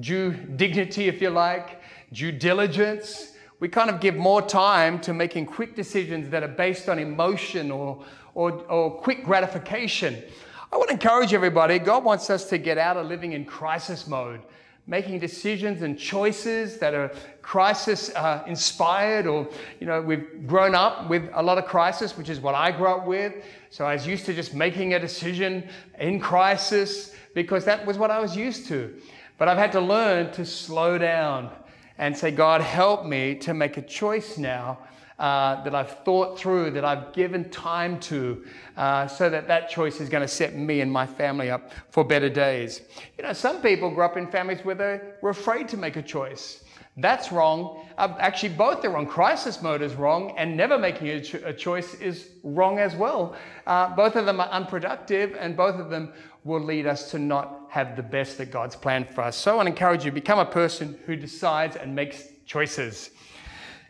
due 0.00 0.32
dignity, 0.32 1.08
if 1.08 1.20
you 1.20 1.30
like 1.30 1.80
due 2.12 2.32
diligence. 2.32 3.32
We 3.60 3.68
kind 3.68 3.90
of 3.90 4.00
give 4.00 4.14
more 4.14 4.42
time 4.42 5.00
to 5.00 5.12
making 5.12 5.46
quick 5.46 5.74
decisions 5.74 6.30
that 6.30 6.42
are 6.42 6.48
based 6.48 6.88
on 6.88 6.98
emotion 6.98 7.70
or, 7.70 8.04
or, 8.34 8.52
or 8.70 8.90
quick 9.00 9.24
gratification. 9.24 10.22
I 10.70 10.76
want 10.76 10.88
to 10.88 10.94
encourage 10.94 11.32
everybody, 11.32 11.78
God 11.78 12.04
wants 12.04 12.30
us 12.30 12.48
to 12.50 12.58
get 12.58 12.78
out 12.78 12.96
of 12.96 13.06
living 13.06 13.32
in 13.32 13.44
crisis 13.44 14.06
mode, 14.06 14.42
making 14.86 15.18
decisions 15.18 15.82
and 15.82 15.98
choices 15.98 16.78
that 16.78 16.94
are 16.94 17.10
crisis 17.40 18.14
uh, 18.14 18.44
inspired 18.46 19.26
or, 19.26 19.48
you 19.80 19.86
know, 19.86 20.02
we've 20.02 20.46
grown 20.46 20.74
up 20.74 21.08
with 21.08 21.28
a 21.32 21.42
lot 21.42 21.56
of 21.56 21.64
crisis, 21.64 22.16
which 22.16 22.28
is 22.28 22.38
what 22.38 22.54
I 22.54 22.70
grew 22.70 22.88
up 22.88 23.06
with. 23.06 23.32
So 23.70 23.86
I 23.86 23.94
was 23.94 24.06
used 24.06 24.26
to 24.26 24.34
just 24.34 24.54
making 24.54 24.94
a 24.94 25.00
decision 25.00 25.66
in 25.98 26.20
crisis 26.20 27.14
because 27.34 27.64
that 27.64 27.84
was 27.86 27.96
what 27.98 28.10
I 28.10 28.20
was 28.20 28.36
used 28.36 28.68
to. 28.68 28.94
But 29.38 29.48
I've 29.48 29.58
had 29.58 29.72
to 29.72 29.80
learn 29.80 30.32
to 30.32 30.44
slow 30.44 30.98
down 30.98 31.50
and 31.98 32.16
say, 32.16 32.30
God, 32.30 32.60
help 32.60 33.04
me 33.04 33.34
to 33.36 33.54
make 33.54 33.76
a 33.76 33.82
choice 33.82 34.38
now 34.38 34.78
uh, 35.18 35.62
that 35.64 35.74
I've 35.74 36.04
thought 36.04 36.38
through, 36.38 36.70
that 36.72 36.84
I've 36.84 37.12
given 37.12 37.50
time 37.50 37.98
to, 38.00 38.44
uh, 38.76 39.08
so 39.08 39.28
that 39.28 39.48
that 39.48 39.68
choice 39.68 40.00
is 40.00 40.08
going 40.08 40.22
to 40.22 40.28
set 40.28 40.54
me 40.54 40.80
and 40.80 40.90
my 40.90 41.06
family 41.06 41.50
up 41.50 41.72
for 41.90 42.04
better 42.04 42.28
days. 42.28 42.82
You 43.16 43.24
know, 43.24 43.32
some 43.32 43.60
people 43.60 43.90
grew 43.90 44.04
up 44.04 44.16
in 44.16 44.28
families 44.28 44.64
where 44.64 44.76
they 44.76 45.00
were 45.20 45.30
afraid 45.30 45.68
to 45.70 45.76
make 45.76 45.96
a 45.96 46.02
choice. 46.02 46.62
That's 46.96 47.30
wrong. 47.30 47.86
Uh, 47.96 48.16
actually, 48.18 48.50
both 48.50 48.84
are 48.84 48.90
wrong. 48.90 49.06
Crisis 49.06 49.62
mode 49.62 49.82
is 49.82 49.94
wrong, 49.94 50.34
and 50.36 50.56
never 50.56 50.76
making 50.76 51.08
a, 51.08 51.20
cho- 51.20 51.42
a 51.44 51.52
choice 51.52 51.94
is 51.94 52.30
wrong 52.42 52.78
as 52.80 52.96
well. 52.96 53.36
Uh, 53.68 53.94
both 53.94 54.16
of 54.16 54.26
them 54.26 54.40
are 54.40 54.48
unproductive, 54.48 55.36
and 55.38 55.56
both 55.56 55.76
of 55.76 55.90
them 55.90 56.12
will 56.48 56.60
lead 56.60 56.86
us 56.86 57.10
to 57.10 57.18
not 57.18 57.66
have 57.68 57.94
the 57.94 58.02
best 58.02 58.38
that 58.38 58.50
God's 58.50 58.74
planned 58.74 59.08
for 59.10 59.20
us. 59.20 59.36
So 59.36 59.52
I 59.52 59.56
want 59.56 59.66
to 59.66 59.72
encourage 59.72 60.04
you 60.04 60.10
become 60.10 60.38
a 60.38 60.46
person 60.46 60.98
who 61.04 61.14
decides 61.14 61.76
and 61.76 61.94
makes 61.94 62.24
choices. 62.46 63.10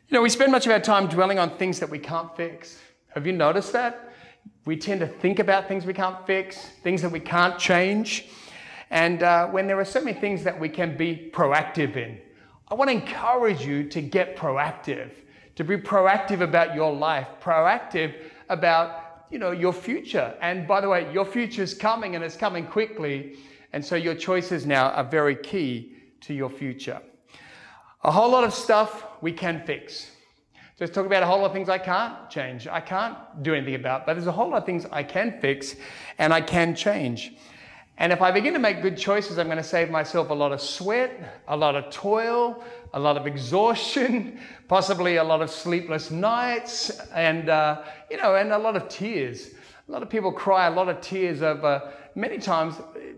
You 0.09 0.17
know, 0.17 0.23
we 0.23 0.29
spend 0.29 0.51
much 0.51 0.67
of 0.67 0.73
our 0.73 0.81
time 0.81 1.07
dwelling 1.07 1.39
on 1.39 1.57
things 1.57 1.79
that 1.79 1.89
we 1.89 2.01
can't 2.01 2.37
fix. 2.37 2.79
Have 3.15 3.27
you 3.27 3.33
noticed 3.33 3.73
that? 3.73 4.13
We 4.65 4.77
tend 4.77 5.01
to 5.01 5.07
think 5.07 5.39
about 5.39 5.69
things 5.69 5.87
we 5.87 5.95
can't 5.95 6.27
fix, 6.27 6.71
things 6.83 7.01
that 7.03 7.13
we 7.13 7.21
can't 7.21 7.59
change. 7.59 8.27
And 8.91 9.23
uh, 9.23 9.47
when 9.47 9.67
there 9.67 9.79
are 9.79 9.85
so 9.85 10.03
many 10.03 10.19
things 10.19 10.43
that 10.43 10.59
we 10.59 10.69
can 10.69 10.97
be 10.97 11.31
proactive 11.33 11.97
in, 11.97 12.19
I 12.69 12.75
want 12.75 12.91
to 12.91 12.97
encourage 12.97 13.65
you 13.65 13.89
to 13.89 14.03
get 14.03 14.37
proactive, 14.37 15.11
to 15.55 15.65
be 15.65 15.77
proactive 15.77 16.41
about 16.41 16.75
your 16.75 16.93
life, 16.93 17.29
proactive 17.41 18.15
about 18.49 19.08
you 19.31 19.39
know, 19.39 19.51
your 19.51 19.73
future. 19.73 20.35
And 20.41 20.67
by 20.67 20.81
the 20.81 20.89
way, 20.89 21.13
your 21.13 21.25
future 21.25 21.63
is 21.63 21.75
coming 21.75 22.15
and 22.15 22.25
it's 22.25 22.37
coming 22.37 22.67
quickly. 22.67 23.37
And 23.73 23.85
so 23.85 23.97
your 23.97 24.15
choices 24.15 24.67
now 24.67 24.91
are 24.91 25.05
very 25.05 25.37
key 25.37 25.97
to 26.23 26.35
your 26.35 26.51
future. 26.51 27.01
A 28.05 28.11
whole 28.11 28.31
lot 28.31 28.45
of 28.45 28.55
stuff 28.55 29.05
we 29.21 29.33
can 29.33 29.63
fix. 29.67 30.11
Just 30.79 30.95
talk 30.95 31.07
about 31.07 31.25
a 31.25 31.27
whole 31.27 31.41
lot 31.41 31.47
of 31.47 31.53
things 31.53 31.69
I 31.69 31.79
can't 31.79 32.31
change. 32.31 32.69
I 32.69 32.81
can't 32.81 33.17
do 33.43 33.53
anything 33.53 33.75
about, 33.75 34.07
but 34.07 34.15
there's 34.15 34.29
a 34.29 34.33
whole 34.33 34.51
lot 34.51 34.59
of 34.59 34.67
things 34.67 34.87
I 34.93 35.03
can 35.03 35.41
fix 35.41 35.75
and 36.19 36.33
I 36.33 36.41
can 36.41 36.77
change. 36.77 37.33
And 38.01 38.13
if 38.13 38.23
I 38.23 38.31
begin 38.31 38.53
to 38.53 38.61
make 38.61 38.81
good 38.81 38.97
choices, 38.97 39.39
I'm 39.39 39.47
going 39.47 39.59
to 39.59 39.65
save 39.65 39.91
myself 39.91 40.31
a 40.31 40.35
lot 40.35 40.53
of 40.53 40.61
sweat, 40.61 41.43
a 41.49 41.57
lot 41.57 41.75
of 41.75 41.91
toil, 41.91 42.63
a 42.95 43.01
lot 43.01 43.17
of 43.17 43.27
exhaustion, 43.27 44.41
possibly 44.69 45.17
a 45.17 45.25
lot 45.25 45.43
of 45.43 45.51
sleepless 45.51 46.11
nights, 46.11 46.91
and 47.15 47.49
uh, 47.49 47.83
you 48.11 48.17
know, 48.17 48.37
and 48.37 48.53
a 48.53 48.59
lot 48.59 48.77
of 48.77 48.89
tears. 48.89 49.51
A 49.89 49.93
lot 49.93 50.03
of 50.03 50.11
people 50.11 50.33
cry 50.33 50.67
a 50.67 50.71
lot 50.71 50.89
of 50.89 51.01
tears 51.01 51.43
over 51.43 51.93
many 52.15 52.39
times. 52.39 52.75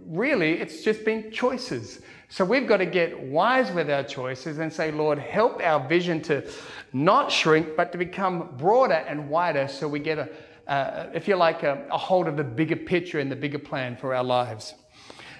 Really, 0.06 0.60
it's 0.60 0.82
just 0.82 1.04
been 1.04 1.30
choices. 1.30 2.00
So 2.28 2.44
we've 2.44 2.68
got 2.68 2.76
to 2.76 2.86
get 2.86 3.18
wise 3.20 3.72
with 3.72 3.90
our 3.90 4.04
choices 4.04 4.58
and 4.58 4.72
say, 4.72 4.92
Lord, 4.92 5.18
help 5.18 5.60
our 5.64 5.88
vision 5.88 6.22
to 6.22 6.48
not 6.92 7.32
shrink, 7.32 7.76
but 7.76 7.90
to 7.90 7.98
become 7.98 8.50
broader 8.56 9.04
and 9.08 9.28
wider, 9.28 9.66
so 9.66 9.88
we 9.88 9.98
get 9.98 10.18
a 10.18 10.28
uh, 10.70 11.08
if 11.12 11.26
you 11.26 11.34
like, 11.34 11.64
a, 11.64 11.84
a 11.90 11.98
hold 11.98 12.28
of 12.28 12.36
the 12.36 12.44
bigger 12.44 12.76
picture 12.76 13.18
and 13.18 13.30
the 13.30 13.36
bigger 13.36 13.58
plan 13.58 13.96
for 13.96 14.14
our 14.14 14.22
lives. 14.22 14.74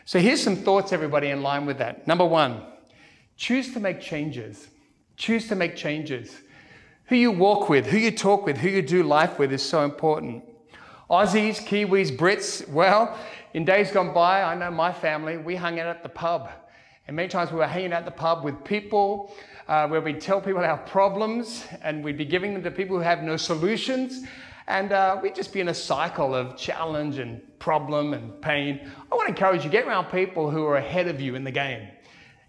So 0.05 0.19
here's 0.19 0.43
some 0.43 0.57
thoughts, 0.57 0.93
everybody, 0.93 1.29
in 1.29 1.41
line 1.41 1.67
with 1.67 1.79
that. 1.79 2.05
Number 2.09 2.27
one, 2.27 2.63
choose 3.41 3.73
to 3.73 3.81
make 3.81 4.01
changes. 4.01 4.69
Choose 5.17 5.49
to 5.49 5.57
make 5.57 5.75
changes. 5.75 6.43
Who 7.07 7.17
you 7.17 7.33
walk 7.33 7.69
with, 7.71 7.87
who 7.87 7.97
you 7.97 8.11
talk 8.11 8.45
with, 8.45 8.59
who 8.59 8.69
you 8.69 8.83
do 8.83 9.03
life 9.03 9.39
with 9.39 9.51
is 9.51 9.63
so 9.63 9.83
important. 9.83 10.45
Aussies, 11.11 11.57
Kiwis, 11.57 12.17
Brits, 12.17 12.69
well, 12.69 13.19
in 13.55 13.65
days 13.65 13.91
gone 13.91 14.13
by, 14.15 14.43
I 14.43 14.55
know 14.55 14.71
my 14.71 14.93
family, 14.93 15.39
we 15.39 15.57
hung 15.57 15.81
out 15.81 15.87
at 15.87 16.03
the 16.03 16.09
pub. 16.09 16.51
And 17.09 17.17
many 17.17 17.29
times 17.29 17.51
we 17.51 17.57
were 17.57 17.67
hanging 17.67 17.93
out 17.93 18.01
at 18.01 18.05
the 18.05 18.11
pub 18.13 18.45
with 18.45 18.63
people 18.63 19.35
uh, 19.67 19.89
where 19.89 20.03
we'd 20.03 20.21
tell 20.21 20.41
people 20.41 20.61
our 20.61 20.77
problems 20.77 21.65
and 21.83 22.05
we'd 22.05 22.19
be 22.19 22.27
giving 22.27 22.53
them 22.53 22.63
to 22.63 22.71
people 22.71 22.97
who 22.97 23.03
have 23.03 23.23
no 23.23 23.37
solutions. 23.37 24.25
And 24.69 24.93
uh, 24.93 25.19
we'd 25.21 25.35
just 25.35 25.53
be 25.53 25.61
in 25.61 25.69
a 25.69 25.75
cycle 25.75 26.35
of 26.35 26.57
challenge 26.57 27.19
and 27.19 27.41
problem 27.59 28.13
and 28.13 28.41
pain. 28.43 28.89
I 29.11 29.15
want 29.15 29.29
to 29.29 29.33
encourage 29.33 29.65
you, 29.65 29.71
get 29.71 29.87
around 29.87 30.11
people 30.11 30.51
who 30.51 30.65
are 30.67 30.77
ahead 30.77 31.09
of 31.09 31.21
you 31.21 31.35
in 31.35 31.43
the 31.43 31.51
game, 31.51 31.89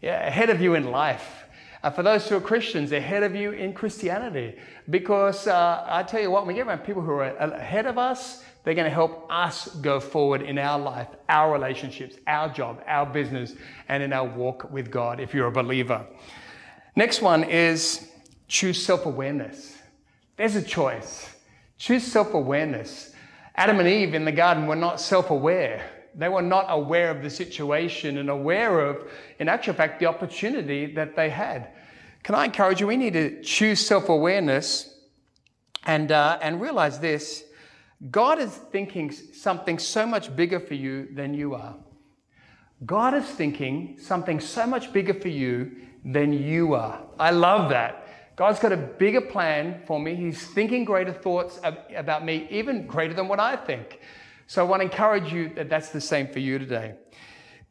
ahead 0.10 0.50
of 0.50 0.62
you 0.62 0.76
in 0.76 0.92
life. 0.92 1.46
Uh, 1.84 1.90
for 1.90 2.04
those 2.04 2.28
who 2.30 2.36
are 2.36 2.42
Christians, 2.42 2.92
ahead 2.92 3.24
of 3.24 3.36
you 3.36 3.52
in 3.52 3.74
Christianity. 3.74 4.56
Because 4.90 5.48
uh, 5.48 5.84
I 5.88 6.04
tell 6.04 6.22
you 6.22 6.30
what, 6.30 6.46
when 6.46 6.50
we 6.50 6.54
get 6.60 6.68
around 6.68 6.80
people 6.80 7.02
who 7.02 7.12
are 7.12 7.24
ahead 7.24 7.88
of 7.88 7.98
us, 7.98 8.44
they're 8.64 8.76
going 8.76 8.86
to 8.86 8.94
help 8.94 9.26
us 9.32 9.68
go 9.76 10.00
forward 10.00 10.44
in 10.44 10.60
our 10.60 10.78
life, 10.78 11.08
our 11.28 11.52
relationships, 11.52 12.18
our 12.28 12.50
job, 12.50 12.84
our 12.86 13.08
business, 13.08 13.56
and 13.90 14.04
in 14.04 14.14
our 14.14 14.28
walk 14.28 14.72
with 14.72 14.92
God 14.92 15.20
if 15.20 15.34
you're 15.34 15.48
a 15.48 15.52
believer. 15.52 16.06
Next 16.96 17.22
one 17.22 17.44
is 17.44 18.12
choose 18.48 18.84
self 18.84 19.06
awareness. 19.08 19.78
There's 20.38 20.56
a 20.56 20.62
choice. 20.62 21.36
Choose 21.78 22.04
self 22.04 22.36
awareness. 22.36 23.14
Adam 23.56 23.80
and 23.80 23.88
Eve 23.88 24.14
in 24.14 24.26
the 24.26 24.32
garden 24.32 24.68
were 24.68 24.76
not 24.76 25.02
self 25.02 25.32
aware. 25.32 25.84
They 26.16 26.30
were 26.30 26.42
not 26.42 26.66
aware 26.70 27.10
of 27.10 27.22
the 27.24 27.30
situation 27.30 28.18
and 28.18 28.30
aware 28.30 28.80
of, 28.82 29.10
in 29.40 29.48
actual 29.48 29.74
fact, 29.74 30.00
the 30.00 30.08
opportunity 30.08 30.94
that 30.94 31.16
they 31.16 31.30
had. 31.30 31.70
Can 32.24 32.36
I 32.36 32.46
encourage 32.46 32.82
you? 32.82 32.88
We 32.88 32.98
need 32.98 33.14
to 33.14 33.42
choose 33.42 33.86
self 33.86 34.10
awareness 34.10 35.00
and, 35.86 36.12
uh, 36.12 36.38
and 36.42 36.62
realize 36.62 37.00
this 37.00 37.44
God 38.10 38.40
is 38.40 38.52
thinking 38.52 39.12
something 39.12 39.78
so 39.78 40.06
much 40.06 40.36
bigger 40.36 40.60
for 40.60 40.74
you 40.74 41.08
than 41.14 41.34
you 41.34 41.54
are. 41.54 41.76
God 42.86 43.14
is 43.14 43.26
thinking 43.26 43.98
something 44.00 44.40
so 44.40 44.66
much 44.66 44.92
bigger 44.92 45.14
for 45.14 45.28
you 45.28 45.72
than 46.04 46.34
you 46.34 46.74
are. 46.74 47.04
I 47.20 47.30
love 47.30 47.70
that. 47.70 48.08
God's 48.36 48.60
got 48.60 48.72
a 48.72 48.78
bigger 48.78 49.22
plan 49.22 49.84
for 49.86 50.00
me. 50.00 50.16
He's 50.16 50.48
thinking 50.48 50.84
greater 50.84 51.14
thoughts 51.14 51.60
about 51.96 52.26
me, 52.26 52.48
even 52.50 52.88
greater 52.88 53.14
than 53.14 53.28
what 53.28 53.40
I 53.40 53.56
think. 53.56 54.00
So 54.52 54.60
I 54.60 54.68
want 54.68 54.82
to 54.82 54.84
encourage 54.84 55.32
you 55.32 55.48
that 55.56 55.70
that's 55.70 55.92
the 55.92 56.02
same 56.02 56.28
for 56.28 56.40
you 56.40 56.60
today. 56.60 56.96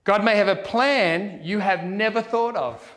God 0.05 0.25
may 0.25 0.35
have 0.37 0.49
a 0.49 0.57
plan 0.57 1.41
you 1.43 1.59
have 1.59 1.85
never 1.85 2.23
thought 2.23 2.57
of. 2.57 2.97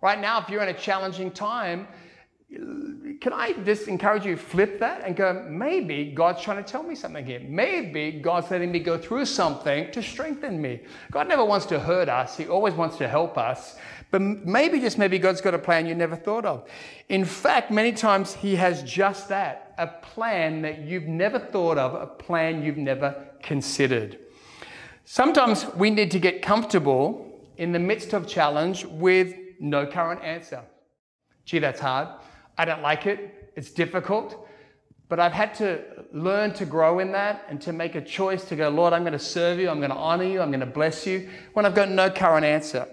Right 0.00 0.20
now, 0.20 0.40
if 0.40 0.48
you're 0.48 0.62
in 0.62 0.68
a 0.68 0.78
challenging 0.78 1.32
time, 1.32 1.88
can 2.48 3.32
I 3.32 3.52
just 3.64 3.88
encourage 3.88 4.24
you 4.24 4.36
to 4.36 4.40
flip 4.40 4.78
that 4.78 5.02
and 5.04 5.16
go, 5.16 5.46
maybe 5.48 6.12
God's 6.12 6.42
trying 6.42 6.62
to 6.62 6.70
tell 6.70 6.82
me 6.82 6.94
something 6.94 7.24
here. 7.24 7.40
Maybe 7.40 8.12
God's 8.12 8.50
letting 8.50 8.70
me 8.70 8.78
go 8.78 8.96
through 8.96 9.24
something 9.24 9.90
to 9.90 10.02
strengthen 10.02 10.60
me. 10.60 10.82
God 11.10 11.26
never 11.26 11.44
wants 11.44 11.66
to 11.66 11.80
hurt 11.80 12.08
us, 12.08 12.36
He 12.36 12.46
always 12.46 12.74
wants 12.74 12.98
to 12.98 13.08
help 13.08 13.36
us. 13.36 13.76
But 14.12 14.22
maybe, 14.22 14.80
just 14.80 14.98
maybe, 14.98 15.18
God's 15.18 15.40
got 15.40 15.54
a 15.54 15.58
plan 15.58 15.86
you 15.86 15.94
never 15.96 16.14
thought 16.14 16.44
of. 16.44 16.68
In 17.08 17.24
fact, 17.24 17.72
many 17.72 17.92
times 17.92 18.32
He 18.34 18.54
has 18.56 18.82
just 18.84 19.28
that 19.28 19.74
a 19.78 19.88
plan 19.88 20.62
that 20.62 20.82
you've 20.82 21.08
never 21.08 21.38
thought 21.38 21.78
of, 21.78 21.94
a 21.94 22.06
plan 22.06 22.62
you've 22.62 22.76
never 22.76 23.26
considered. 23.42 24.18
Sometimes 25.04 25.66
we 25.74 25.90
need 25.90 26.10
to 26.12 26.20
get 26.20 26.42
comfortable 26.42 27.40
in 27.56 27.72
the 27.72 27.78
midst 27.78 28.12
of 28.12 28.26
challenge 28.26 28.84
with 28.84 29.34
no 29.58 29.86
current 29.86 30.22
answer. 30.22 30.62
Gee, 31.44 31.58
that's 31.58 31.80
hard. 31.80 32.08
I 32.58 32.64
don't 32.64 32.82
like 32.82 33.06
it. 33.06 33.52
It's 33.56 33.70
difficult. 33.70 34.48
But 35.08 35.20
I've 35.20 35.32
had 35.32 35.54
to 35.56 35.82
learn 36.12 36.52
to 36.54 36.66
grow 36.66 36.98
in 36.98 37.12
that 37.12 37.46
and 37.48 37.60
to 37.62 37.72
make 37.72 37.94
a 37.94 38.00
choice 38.00 38.44
to 38.46 38.56
go, 38.56 38.68
Lord, 38.68 38.92
I'm 38.92 39.02
going 39.02 39.12
to 39.12 39.18
serve 39.18 39.60
you. 39.60 39.68
I'm 39.68 39.78
going 39.78 39.90
to 39.90 39.96
honor 39.96 40.24
you. 40.24 40.40
I'm 40.40 40.50
going 40.50 40.60
to 40.60 40.66
bless 40.66 41.06
you 41.06 41.28
when 41.52 41.64
I've 41.64 41.76
got 41.76 41.90
no 41.90 42.10
current 42.10 42.44
answer 42.44 42.88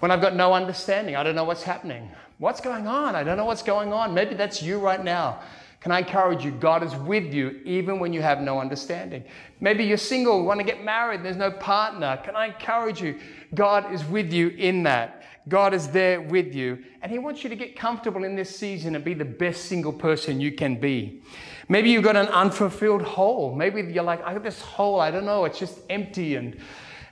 when 0.00 0.10
I've 0.10 0.20
got 0.20 0.34
no 0.34 0.52
understanding. 0.52 1.16
I 1.16 1.22
don't 1.22 1.34
know 1.34 1.44
what's 1.44 1.62
happening. 1.62 2.10
What's 2.38 2.60
going 2.60 2.86
on? 2.86 3.14
I 3.14 3.24
don't 3.24 3.36
know 3.36 3.46
what's 3.46 3.62
going 3.62 3.92
on. 3.92 4.12
Maybe 4.12 4.34
that's 4.34 4.62
you 4.62 4.78
right 4.78 5.02
now. 5.02 5.40
Can 5.80 5.92
I 5.92 6.00
encourage 6.00 6.44
you? 6.44 6.50
God 6.50 6.82
is 6.82 6.94
with 6.96 7.32
you 7.32 7.60
even 7.64 7.98
when 7.98 8.12
you 8.12 8.20
have 8.20 8.40
no 8.40 8.58
understanding. 8.60 9.24
Maybe 9.60 9.84
you're 9.84 9.96
single, 9.96 10.44
want 10.44 10.58
to 10.58 10.66
get 10.66 10.82
married, 10.82 11.22
there's 11.22 11.36
no 11.36 11.50
partner. 11.50 12.20
Can 12.24 12.34
I 12.34 12.46
encourage 12.46 13.00
you? 13.00 13.18
God 13.54 13.92
is 13.92 14.04
with 14.04 14.32
you 14.32 14.48
in 14.48 14.82
that. 14.82 15.15
God 15.48 15.74
is 15.74 15.88
there 15.88 16.20
with 16.20 16.54
you, 16.54 16.82
and 17.02 17.12
He 17.12 17.18
wants 17.18 17.44
you 17.44 17.50
to 17.50 17.56
get 17.56 17.76
comfortable 17.76 18.24
in 18.24 18.34
this 18.34 18.54
season 18.54 18.96
and 18.96 19.04
be 19.04 19.14
the 19.14 19.24
best 19.24 19.66
single 19.66 19.92
person 19.92 20.40
you 20.40 20.52
can 20.52 20.80
be. 20.80 21.22
Maybe 21.68 21.90
you've 21.90 22.04
got 22.04 22.16
an 22.16 22.26
unfulfilled 22.28 23.02
hole. 23.02 23.54
Maybe 23.54 23.82
you're 23.82 24.04
like, 24.04 24.22
I 24.22 24.32
have 24.32 24.42
this 24.42 24.60
hole, 24.60 25.00
I 25.00 25.10
don't 25.10 25.24
know, 25.24 25.44
it's 25.44 25.58
just 25.58 25.78
empty, 25.88 26.34
and, 26.34 26.56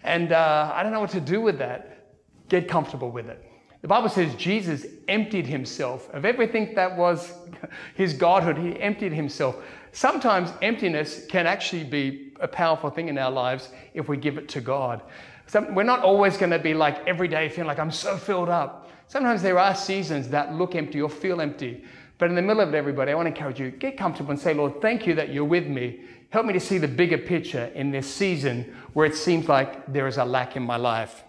and 0.03 0.33
uh, 0.33 0.73
I 0.75 0.83
don't 0.83 0.93
know 0.93 1.01
what 1.01 1.11
to 1.11 1.21
do 1.21 1.41
with 1.41 1.59
that. 1.59 2.09
Get 2.49 2.69
comfortable 2.69 3.11
with 3.11 3.29
it. 3.29 3.43
The 3.85 3.89
Bible 3.89 4.09
says 4.09 4.35
Jesus 4.37 4.87
emptied 5.09 5.47
himself 5.47 6.09
of 6.15 6.25
everything 6.25 6.75
that 6.75 6.97
was 6.97 7.35
his 7.95 8.15
godhood. 8.15 8.57
He 8.57 8.81
emptied 8.81 9.13
himself. 9.13 9.57
Sometimes 9.93 10.53
emptiness 10.63 11.27
can 11.27 11.47
actually 11.47 11.85
be 11.85 12.33
a 12.41 12.49
powerful 12.49 12.91
thing 12.91 13.09
in 13.09 13.19
our 13.19 13.31
lives 13.31 13.69
if 13.93 14.09
we 14.09 14.17
give 14.17 14.39
it 14.39 14.49
to 14.49 14.61
God. 14.61 15.03
So 15.47 15.67
we're 15.73 15.83
not 15.83 16.01
always 16.01 16.37
going 16.37 16.51
to 16.51 16.59
be 16.59 16.75
like 16.75 17.07
every 17.07 17.29
day 17.29 17.49
feeling 17.49 17.69
like 17.69 17.79
I'm 17.79 17.91
so 17.91 18.17
filled 18.17 18.49
up. 18.49 18.91
Sometimes 19.09 19.43
there 19.43 19.59
are 19.59 19.75
seasons 19.75 20.29
that 20.29 20.55
look 20.55 20.75
empty 20.75 21.01
or 21.01 21.09
feel 21.09 21.41
empty. 21.41 21.85
But 22.19 22.31
in 22.31 22.37
the 22.37 22.43
middle 22.43 22.63
of 22.63 22.73
it, 22.73 22.77
everybody, 22.77 23.13
I 23.13 23.15
want 23.15 23.27
to 23.27 23.35
encourage 23.35 23.61
you 23.61 23.71
get 23.71 23.97
comfortable 23.97 24.31
and 24.31 24.41
say, 24.41 24.55
Lord, 24.55 24.81
thank 24.81 25.07
you 25.07 25.15
that 25.17 25.31
you're 25.31 25.45
with 25.45 25.67
me. 25.67 26.01
Help 26.31 26.47
me 26.47 26.53
to 26.53 26.61
see 26.61 26.79
the 26.79 26.89
bigger 26.89 27.19
picture 27.19 27.67
in 27.75 27.91
this 27.91 28.13
season 28.13 28.75
where 28.93 29.07
it 29.07 29.15
seems 29.15 29.49
like 29.49 29.93
there 29.93 30.07
is 30.07 30.17
a 30.17 30.25
lack 30.25 30.57
in 30.57 30.63
my 30.63 30.77
life. 30.77 31.25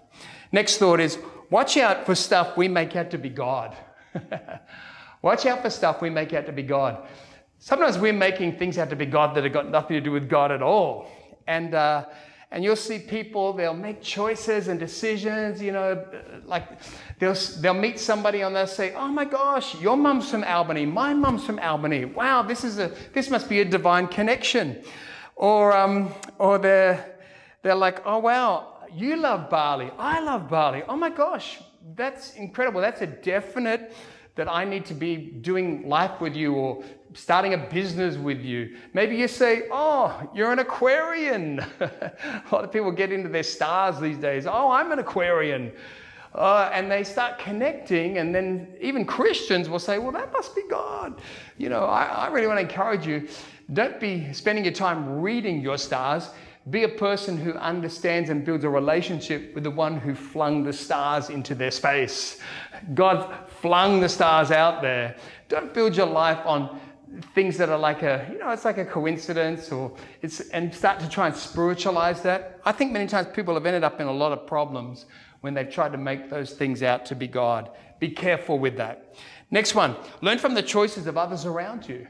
Next 0.51 0.77
thought 0.77 0.99
is 0.99 1.17
watch 1.49 1.77
out 1.77 2.05
for 2.05 2.15
stuff 2.15 2.55
we 2.55 2.67
make 2.67 2.95
out 2.95 3.11
to 3.11 3.17
be 3.17 3.29
God. 3.29 3.75
watch 5.21 5.45
out 5.45 5.61
for 5.61 5.69
stuff 5.69 6.01
we 6.01 6.09
make 6.09 6.33
out 6.33 6.45
to 6.45 6.51
be 6.51 6.63
God. 6.63 7.07
Sometimes 7.59 7.97
we're 7.97 8.13
making 8.13 8.57
things 8.57 8.77
out 8.77 8.89
to 8.89 8.95
be 8.95 9.05
God 9.05 9.35
that 9.35 9.43
have 9.43 9.53
got 9.53 9.69
nothing 9.69 9.95
to 9.95 10.01
do 10.01 10.11
with 10.11 10.29
God 10.29 10.51
at 10.51 10.61
all. 10.61 11.07
And, 11.47 11.73
uh, 11.73 12.05
and 12.55 12.63
you'll 12.63 12.77
see 12.77 12.99
people, 12.99 13.51
they'll 13.51 13.73
make 13.73 14.01
choices 14.01 14.69
and 14.69 14.79
decisions, 14.79 15.61
you 15.61 15.73
know, 15.73 16.05
like 16.45 16.63
they'll, 17.19 17.35
they'll 17.59 17.73
meet 17.73 17.99
somebody 17.99 18.41
and 18.41 18.55
they'll 18.55 18.65
say, 18.65 18.93
oh 18.93 19.09
my 19.09 19.25
gosh, 19.25 19.75
your 19.81 19.97
mum's 19.97 20.31
from 20.31 20.45
Albany, 20.45 20.85
my 20.85 21.13
mum's 21.13 21.43
from 21.43 21.59
Albany. 21.59 22.05
Wow, 22.05 22.43
this, 22.43 22.63
is 22.63 22.79
a, 22.79 22.93
this 23.11 23.29
must 23.29 23.49
be 23.49 23.59
a 23.59 23.65
divine 23.65 24.07
connection. 24.07 24.81
Or, 25.35 25.75
um, 25.75 26.13
or 26.39 26.57
they're, 26.57 27.17
they're 27.61 27.75
like, 27.75 28.01
oh 28.05 28.19
wow, 28.19 28.87
you 28.89 29.17
love 29.17 29.49
Bali. 29.49 29.91
I 29.99 30.21
love 30.21 30.47
Bali. 30.47 30.81
Oh 30.87 30.95
my 30.95 31.09
gosh, 31.09 31.59
that's 31.93 32.35
incredible. 32.35 32.79
That's 32.79 33.01
a 33.01 33.07
definite 33.07 33.93
that 34.35 34.51
I 34.51 34.65
need 34.65 34.85
to 34.85 34.93
be 34.93 35.15
doing 35.15 35.87
life 35.87 36.19
with 36.19 36.35
you 36.35 36.53
or 36.53 36.83
starting 37.13 37.53
a 37.53 37.57
business 37.57 38.17
with 38.17 38.41
you. 38.41 38.75
Maybe 38.93 39.15
you 39.15 39.27
say, 39.27 39.63
Oh, 39.71 40.29
you're 40.35 40.51
an 40.51 40.59
Aquarian. 40.59 41.59
a 41.79 42.11
lot 42.51 42.63
of 42.63 42.71
people 42.71 42.91
get 42.91 43.11
into 43.11 43.29
their 43.29 43.43
stars 43.43 43.99
these 43.99 44.17
days. 44.17 44.45
Oh, 44.45 44.71
I'm 44.71 44.91
an 44.91 44.99
Aquarian. 44.99 45.71
Uh, 46.33 46.69
and 46.73 46.91
they 46.91 47.01
start 47.01 47.39
connecting, 47.39 48.17
and 48.17 48.35
then 48.35 48.67
even 48.81 49.05
Christians 49.05 49.69
will 49.69 49.79
say, 49.79 49.99
Well, 49.99 50.11
that 50.11 50.33
must 50.33 50.53
be 50.53 50.63
God. 50.69 51.21
You 51.57 51.69
know, 51.69 51.85
I, 51.85 52.03
I 52.03 52.27
really 52.27 52.47
want 52.47 52.57
to 52.59 52.63
encourage 52.63 53.07
you 53.07 53.29
don't 53.73 53.99
be 53.99 54.31
spending 54.33 54.63
your 54.63 54.73
time 54.73 55.21
reading 55.21 55.61
your 55.61 55.77
stars. 55.77 56.29
Be 56.69 56.83
a 56.83 56.89
person 56.89 57.37
who 57.37 57.53
understands 57.53 58.31
and 58.31 58.43
builds 58.43 58.63
a 58.63 58.69
relationship 58.69 59.53
with 59.53 59.63
the 59.63 59.71
one 59.71 59.97
who 59.97 60.15
flung 60.15 60.63
the 60.63 60.73
stars 60.73 61.29
into 61.29 61.53
their 61.53 61.69
space. 61.69 62.39
God 62.95 63.31
flung 63.47 63.99
the 63.99 64.09
stars 64.09 64.49
out 64.49 64.81
there. 64.81 65.15
Don't 65.47 65.73
build 65.75 65.95
your 65.95 66.07
life 66.07 66.39
on 66.43 66.79
things 67.35 67.55
that 67.57 67.69
are 67.69 67.77
like 67.77 68.01
a, 68.01 68.27
you 68.31 68.39
know, 68.39 68.49
it's 68.49 68.65
like 68.65 68.79
a 68.79 68.85
coincidence 68.85 69.71
or 69.71 69.95
it's, 70.23 70.39
and 70.49 70.73
start 70.73 70.99
to 70.99 71.07
try 71.07 71.27
and 71.27 71.35
spiritualize 71.35 72.21
that. 72.23 72.59
I 72.65 72.71
think 72.71 72.91
many 72.91 73.07
times 73.07 73.27
people 73.33 73.53
have 73.53 73.65
ended 73.65 73.83
up 73.83 74.01
in 74.01 74.07
a 74.07 74.11
lot 74.11 74.31
of 74.31 74.47
problems 74.47 75.05
when 75.41 75.53
they've 75.53 75.69
tried 75.69 75.91
to 75.91 75.99
make 75.99 76.29
those 76.31 76.53
things 76.53 76.81
out 76.81 77.05
to 77.05 77.15
be 77.15 77.27
God. 77.27 77.69
Be 77.99 78.09
careful 78.09 78.57
with 78.57 78.75
that. 78.77 79.15
Next 79.51 79.75
one, 79.75 79.95
learn 80.21 80.39
from 80.39 80.55
the 80.55 80.63
choices 80.63 81.05
of 81.05 81.15
others 81.15 81.45
around 81.45 81.87
you. 81.87 82.07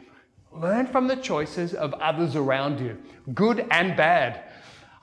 Learn 0.59 0.87
from 0.87 1.07
the 1.07 1.15
choices 1.15 1.73
of 1.73 1.93
others 1.95 2.35
around 2.35 2.79
you, 2.79 2.97
good 3.33 3.67
and 3.71 3.95
bad. 3.97 4.43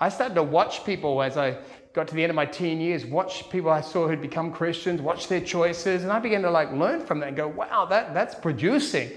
I 0.01 0.09
started 0.09 0.35
to 0.35 0.43
watch 0.43 0.85
people 0.85 1.23
as 1.23 1.37
I 1.37 1.59
got 1.93 2.09
to 2.09 2.15
the 2.15 2.23
end 2.23 2.31
of 2.31 2.37
my 2.37 2.47
teen 2.47 2.81
years, 2.81 3.05
watch 3.05 3.51
people 3.51 3.71
I 3.71 3.83
saw 3.83 4.09
who'd 4.09 4.23
become 4.23 4.53
Christians, 4.53 5.01
watch 5.01 5.29
their 5.29 5.41
choices, 5.41 6.05
and 6.05 6.13
I 6.13 6.19
began 6.19 6.43
to 6.43 6.51
like 6.51 6.73
learn 6.73 7.05
from 7.05 7.21
that 7.21 7.29
and 7.29 7.37
go, 7.37 7.49
wow, 7.49 7.85
that, 7.87 8.15
that's 8.15 8.35
producing. 8.35 9.11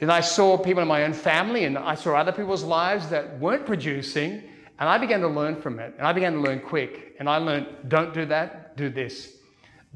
And 0.00 0.12
I 0.12 0.20
saw 0.20 0.58
people 0.58 0.82
in 0.82 0.88
my 0.88 1.04
own 1.04 1.12
family 1.12 1.64
and 1.64 1.78
I 1.78 1.94
saw 1.94 2.14
other 2.14 2.32
people's 2.32 2.64
lives 2.64 3.08
that 3.08 3.38
weren't 3.38 3.64
producing, 3.64 4.42
and 4.78 4.88
I 4.88 4.98
began 4.98 5.20
to 5.20 5.28
learn 5.28 5.60
from 5.60 5.78
it. 5.78 5.94
And 5.96 6.06
I 6.06 6.12
began 6.12 6.34
to 6.34 6.40
learn 6.40 6.60
quick. 6.60 7.14
And 7.18 7.28
I 7.30 7.36
learned, 7.36 7.68
don't 7.88 8.12
do 8.12 8.26
that, 8.26 8.76
do 8.76 8.90
this. 8.90 9.36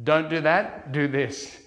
Don't 0.05 0.31
do 0.31 0.41
that, 0.43 0.93
do 0.93 1.09
this. 1.09 1.59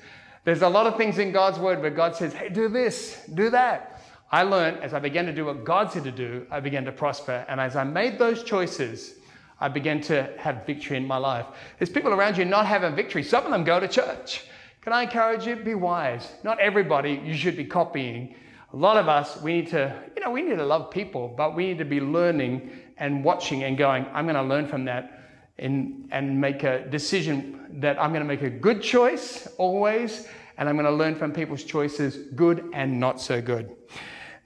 There's 0.45 0.61
a 0.61 0.69
lot 0.69 0.87
of 0.87 0.95
things 0.95 1.19
in 1.19 1.31
God's 1.31 1.59
word 1.59 1.81
where 1.81 1.89
God 1.89 2.15
says, 2.15 2.33
hey, 2.33 2.49
do 2.49 2.69
this, 2.69 3.23
do 3.33 3.49
that. 3.49 3.98
I 4.31 4.43
learned 4.43 4.83
as 4.83 4.93
I 4.93 4.99
began 4.99 5.25
to 5.25 5.33
do 5.33 5.45
what 5.45 5.63
God 5.63 5.91
said 5.91 6.03
to 6.03 6.11
do, 6.11 6.45
I 6.51 6.59
began 6.59 6.85
to 6.85 6.91
prosper. 6.91 7.45
And 7.47 7.59
as 7.59 7.75
I 7.75 7.83
made 7.83 8.19
those 8.19 8.43
choices, 8.43 9.15
I 9.59 9.67
began 9.67 10.01
to 10.01 10.31
have 10.37 10.65
victory 10.65 10.97
in 10.97 11.07
my 11.07 11.17
life. 11.17 11.47
There's 11.77 11.89
people 11.89 12.13
around 12.13 12.37
you 12.37 12.45
not 12.45 12.65
having 12.65 12.95
victory. 12.95 13.23
Some 13.23 13.45
of 13.45 13.51
them 13.51 13.63
go 13.63 13.79
to 13.79 13.87
church. 13.87 14.45
Can 14.81 14.93
I 14.93 15.03
encourage 15.03 15.45
you? 15.45 15.55
Be 15.55 15.75
wise. 15.75 16.31
Not 16.43 16.59
everybody 16.59 17.21
you 17.25 17.33
should 17.33 17.57
be 17.57 17.65
copying. 17.65 18.35
A 18.71 18.77
lot 18.77 18.97
of 18.97 19.09
us, 19.09 19.41
we 19.41 19.53
need 19.53 19.67
to, 19.69 19.93
you 20.15 20.23
know, 20.23 20.29
we 20.29 20.43
need 20.43 20.57
to 20.57 20.65
love 20.65 20.91
people, 20.91 21.33
but 21.35 21.55
we 21.55 21.65
need 21.65 21.79
to 21.79 21.85
be 21.85 21.99
learning 21.99 22.71
and 22.97 23.23
watching 23.23 23.63
and 23.63 23.77
going, 23.77 24.05
I'm 24.13 24.25
going 24.25 24.35
to 24.35 24.43
learn 24.43 24.67
from 24.67 24.85
that 24.85 25.19
and, 25.57 26.07
and 26.11 26.39
make 26.39 26.63
a 26.63 26.87
decision 26.87 27.79
that 27.81 27.99
I'm 28.01 28.11
going 28.11 28.21
to 28.21 28.27
make 28.27 28.43
a 28.43 28.49
good 28.49 28.81
choice 28.81 29.47
always, 29.57 30.27
and 30.57 30.69
I'm 30.69 30.75
going 30.75 30.85
to 30.85 30.91
learn 30.91 31.15
from 31.15 31.31
people's 31.31 31.63
choices, 31.63 32.15
good 32.35 32.69
and 32.73 32.99
not 32.99 33.19
so 33.19 33.41
good. 33.41 33.75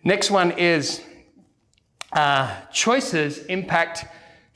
Next 0.03 0.29
one 0.29 0.51
is 0.51 1.01
uh, 2.11 2.53
choices 2.71 3.45
impact 3.45 4.05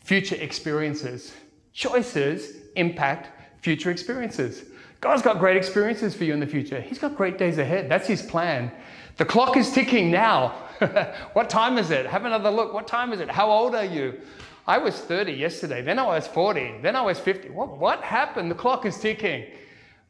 future 0.04 0.36
experiences. 0.36 1.34
Choices 1.74 2.58
impact 2.76 3.30
future 3.62 3.90
experiences. 3.90 4.66
God's 5.00 5.22
got 5.22 5.40
great 5.40 5.56
experiences 5.56 6.16
for 6.16 6.24
you 6.26 6.34
in 6.34 6.40
the 6.40 6.48
future. 6.48 6.82
He's 6.82 7.00
got 7.00 7.16
great 7.16 7.38
days 7.38 7.60
ahead. 7.60 7.90
That's 7.90 8.08
His 8.08 8.22
plan. 8.22 8.72
The 9.18 9.26
clock 9.26 9.56
is 9.58 9.72
ticking 9.72 10.12
now. 10.12 10.50
what 11.34 11.50
time 11.50 11.78
is 11.78 11.92
it? 11.92 12.06
Have 12.06 12.26
another 12.26 12.52
look. 12.52 12.74
What 12.74 12.88
time 12.88 13.14
is 13.14 13.20
it? 13.20 13.30
How 13.30 13.50
old 13.50 13.74
are 13.74 13.86
you? 13.86 14.20
I 14.68 14.78
was 14.80 15.00
30 15.00 15.32
yesterday. 15.32 15.82
Then 15.82 15.98
I 15.98 16.04
was 16.04 16.28
40. 16.28 16.80
Then 16.82 16.96
I 16.96 17.02
was 17.02 17.20
50. 17.20 17.50
What, 17.50 17.78
what 17.78 18.02
happened? 18.02 18.52
The 18.52 18.56
clock 18.56 18.86
is 18.86 19.00
ticking. 19.00 19.46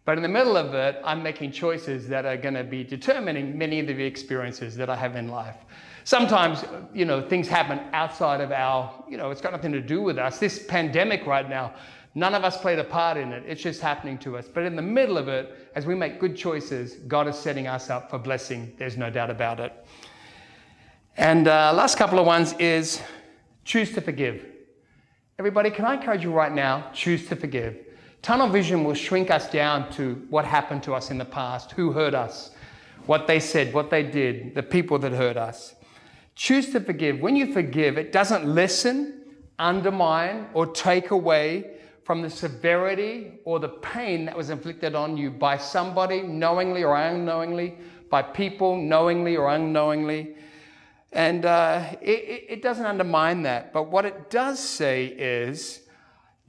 But 0.07 0.15
in 0.15 0.23
the 0.23 0.29
middle 0.29 0.55
of 0.55 0.73
it, 0.73 1.01
I'm 1.03 1.21
making 1.21 1.51
choices 1.51 2.07
that 2.07 2.25
are 2.25 2.37
going 2.37 2.53
to 2.53 2.63
be 2.63 2.81
determining 2.81 3.57
many 3.57 3.81
of 3.81 3.87
the 3.87 4.05
experiences 4.05 4.77
that 4.77 4.89
I 4.89 4.95
have 4.95 5.17
in 5.17 5.27
life. 5.27 5.57
Sometimes, 6.05 6.63
you 6.93 7.03
know, 7.03 7.27
things 7.27 7.49
happen 7.49 7.81
outside 7.91 8.39
of 8.39 8.53
our, 8.53 9.03
you 9.09 9.17
know, 9.17 9.31
it's 9.31 9.41
got 9.41 9.51
nothing 9.51 9.73
to 9.73 9.81
do 9.81 10.01
with 10.01 10.17
us. 10.17 10.39
This 10.39 10.65
pandemic 10.65 11.25
right 11.25 11.49
now, 11.49 11.73
none 12.15 12.33
of 12.33 12.45
us 12.45 12.57
played 12.57 12.79
a 12.79 12.85
part 12.85 13.17
in 13.17 13.33
it. 13.33 13.43
It's 13.45 13.61
just 13.61 13.81
happening 13.81 14.17
to 14.19 14.37
us. 14.37 14.47
But 14.47 14.63
in 14.63 14.77
the 14.77 14.81
middle 14.81 15.17
of 15.17 15.27
it, 15.27 15.69
as 15.75 15.85
we 15.85 15.93
make 15.93 16.21
good 16.21 16.37
choices, 16.37 16.93
God 17.09 17.27
is 17.27 17.37
setting 17.37 17.67
us 17.67 17.89
up 17.89 18.09
for 18.09 18.17
blessing. 18.17 18.71
There's 18.77 18.95
no 18.95 19.09
doubt 19.09 19.29
about 19.29 19.59
it. 19.59 19.73
And 21.17 21.49
uh, 21.49 21.73
last 21.75 21.97
couple 21.97 22.17
of 22.17 22.25
ones 22.25 22.53
is 22.59 23.01
choose 23.65 23.91
to 23.91 23.99
forgive. 23.99 24.45
Everybody, 25.37 25.69
can 25.69 25.83
I 25.83 25.95
encourage 25.95 26.23
you 26.23 26.31
right 26.31 26.53
now? 26.53 26.91
Choose 26.93 27.27
to 27.27 27.35
forgive. 27.35 27.86
Tunnel 28.21 28.49
vision 28.49 28.83
will 28.83 28.93
shrink 28.93 29.31
us 29.31 29.49
down 29.49 29.91
to 29.91 30.25
what 30.29 30.45
happened 30.45 30.83
to 30.83 30.93
us 30.93 31.11
in 31.11 31.17
the 31.17 31.25
past, 31.25 31.71
who 31.71 31.91
hurt 31.91 32.13
us, 32.13 32.51
what 33.05 33.27
they 33.27 33.39
said, 33.39 33.73
what 33.73 33.89
they 33.89 34.03
did, 34.03 34.53
the 34.55 34.63
people 34.63 34.99
that 34.99 35.13
hurt 35.13 35.37
us. 35.37 35.75
Choose 36.35 36.71
to 36.71 36.79
forgive. 36.79 37.19
When 37.19 37.35
you 37.35 37.53
forgive, 37.53 37.97
it 37.97 38.11
doesn't 38.11 38.45
lessen, 38.45 39.23
undermine, 39.57 40.47
or 40.53 40.67
take 40.67 41.11
away 41.11 41.77
from 42.03 42.21
the 42.21 42.29
severity 42.29 43.39
or 43.43 43.59
the 43.59 43.69
pain 43.69 44.25
that 44.25 44.37
was 44.37 44.49
inflicted 44.49 44.95
on 44.95 45.17
you 45.17 45.31
by 45.31 45.57
somebody, 45.57 46.21
knowingly 46.21 46.83
or 46.83 46.95
unknowingly, 46.95 47.77
by 48.09 48.21
people, 48.21 48.77
knowingly 48.77 49.35
or 49.35 49.49
unknowingly. 49.49 50.35
And 51.11 51.45
uh, 51.45 51.95
it, 52.01 52.45
it 52.49 52.61
doesn't 52.61 52.85
undermine 52.85 53.41
that. 53.43 53.73
But 53.73 53.91
what 53.91 54.05
it 54.05 54.29
does 54.29 54.59
say 54.59 55.07
is, 55.07 55.81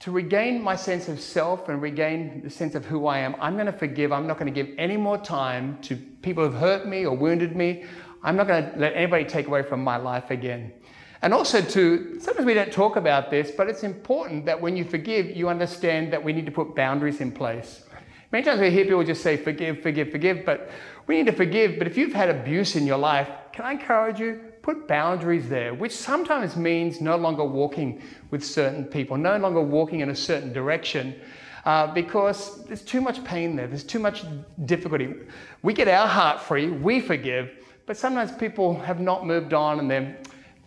to 0.01 0.13
regain 0.13 0.63
my 0.63 0.77
sense 0.77 1.09
of 1.09 1.21
self 1.21 1.69
and 1.69 1.83
regain 1.83 2.43
the 2.43 2.51
sense 2.51 2.75
of 2.75 2.85
who 2.85 3.07
I 3.07 3.19
am, 3.19 3.35
I'm 3.41 3.55
going 3.55 3.67
to 3.67 3.73
forgive. 3.73 4.13
I'm 4.13 4.27
not 4.27 4.39
going 4.39 4.53
to 4.53 4.65
give 4.65 4.73
any 4.79 4.97
more 4.97 5.19
time 5.19 5.79
to 5.83 5.97
people 5.97 6.45
who've 6.45 6.61
hurt 6.61 6.87
me 6.87 7.05
or 7.05 7.17
wounded 7.17 7.57
me. 7.57 7.85
I'm 8.23 8.37
not 8.37 8.47
going 8.47 8.71
to 8.71 8.79
let 8.79 8.95
anybody 8.95 9.25
take 9.25 9.49
away 9.49 9.63
from 9.63 9.83
my 9.83 9.97
life 9.97 10.31
again. 10.31 10.73
And 11.21 11.35
also, 11.35 11.61
to 11.61 12.21
sometimes 12.21 12.47
we 12.47 12.55
don't 12.55 12.73
talk 12.73 12.95
about 12.95 13.29
this, 13.29 13.51
but 13.51 13.69
it's 13.69 13.83
important 13.83 14.47
that 14.47 14.61
when 14.61 14.77
you 14.77 14.85
forgive, 14.85 15.37
you 15.37 15.49
understand 15.49 16.13
that 16.13 16.23
we 16.23 16.33
need 16.33 16.47
to 16.47 16.53
put 16.53 16.77
boundaries 16.77 17.21
in 17.21 17.33
place. 17.33 17.83
Many 18.31 18.45
times 18.45 18.61
we 18.61 18.71
hear 18.71 18.85
people 18.85 19.05
just 19.05 19.23
say, 19.23 19.39
forgive, 19.39 19.81
forgive, 19.81 20.11
forgive, 20.11 20.45
but 20.45 20.71
we 21.07 21.17
need 21.17 21.27
to 21.27 21.33
forgive. 21.33 21.79
But 21.79 21.87
if 21.87 21.97
you've 21.97 22.13
had 22.13 22.29
abuse 22.29 22.77
in 22.77 22.87
your 22.87 22.99
life, 22.99 23.29
can 23.53 23.65
I 23.65 23.73
encourage 23.73 24.21
you? 24.21 24.41
Put 24.61 24.87
boundaries 24.87 25.49
there, 25.49 25.73
which 25.73 25.93
sometimes 25.93 26.55
means 26.55 27.01
no 27.01 27.17
longer 27.17 27.43
walking 27.45 28.03
with 28.31 28.45
certain 28.45 28.85
people, 28.85 29.17
no 29.17 29.39
longer 29.39 29.63
walking 29.63 30.01
in 30.01 30.11
a 30.11 30.15
certain 30.15 30.53
direction. 30.53 31.19
Uh, 31.65 31.87
because 31.93 32.65
there's 32.67 32.83
too 32.83 33.01
much 33.01 33.25
pain 33.25 33.57
there, 33.57 33.67
there's 33.67 33.85
too 33.85 33.99
much 33.99 34.25
difficulty. 34.67 35.15
We 35.63 35.73
get 35.73 35.89
our 35.89 36.07
heart 36.07 36.41
free, 36.41 36.69
we 36.69 37.01
forgive, 37.01 37.51
but 37.87 37.97
sometimes 37.97 38.31
people 38.33 38.79
have 38.81 39.01
not 39.01 39.27
moved 39.27 39.55
on 39.55 39.79
and 39.79 39.91
their, 39.91 40.19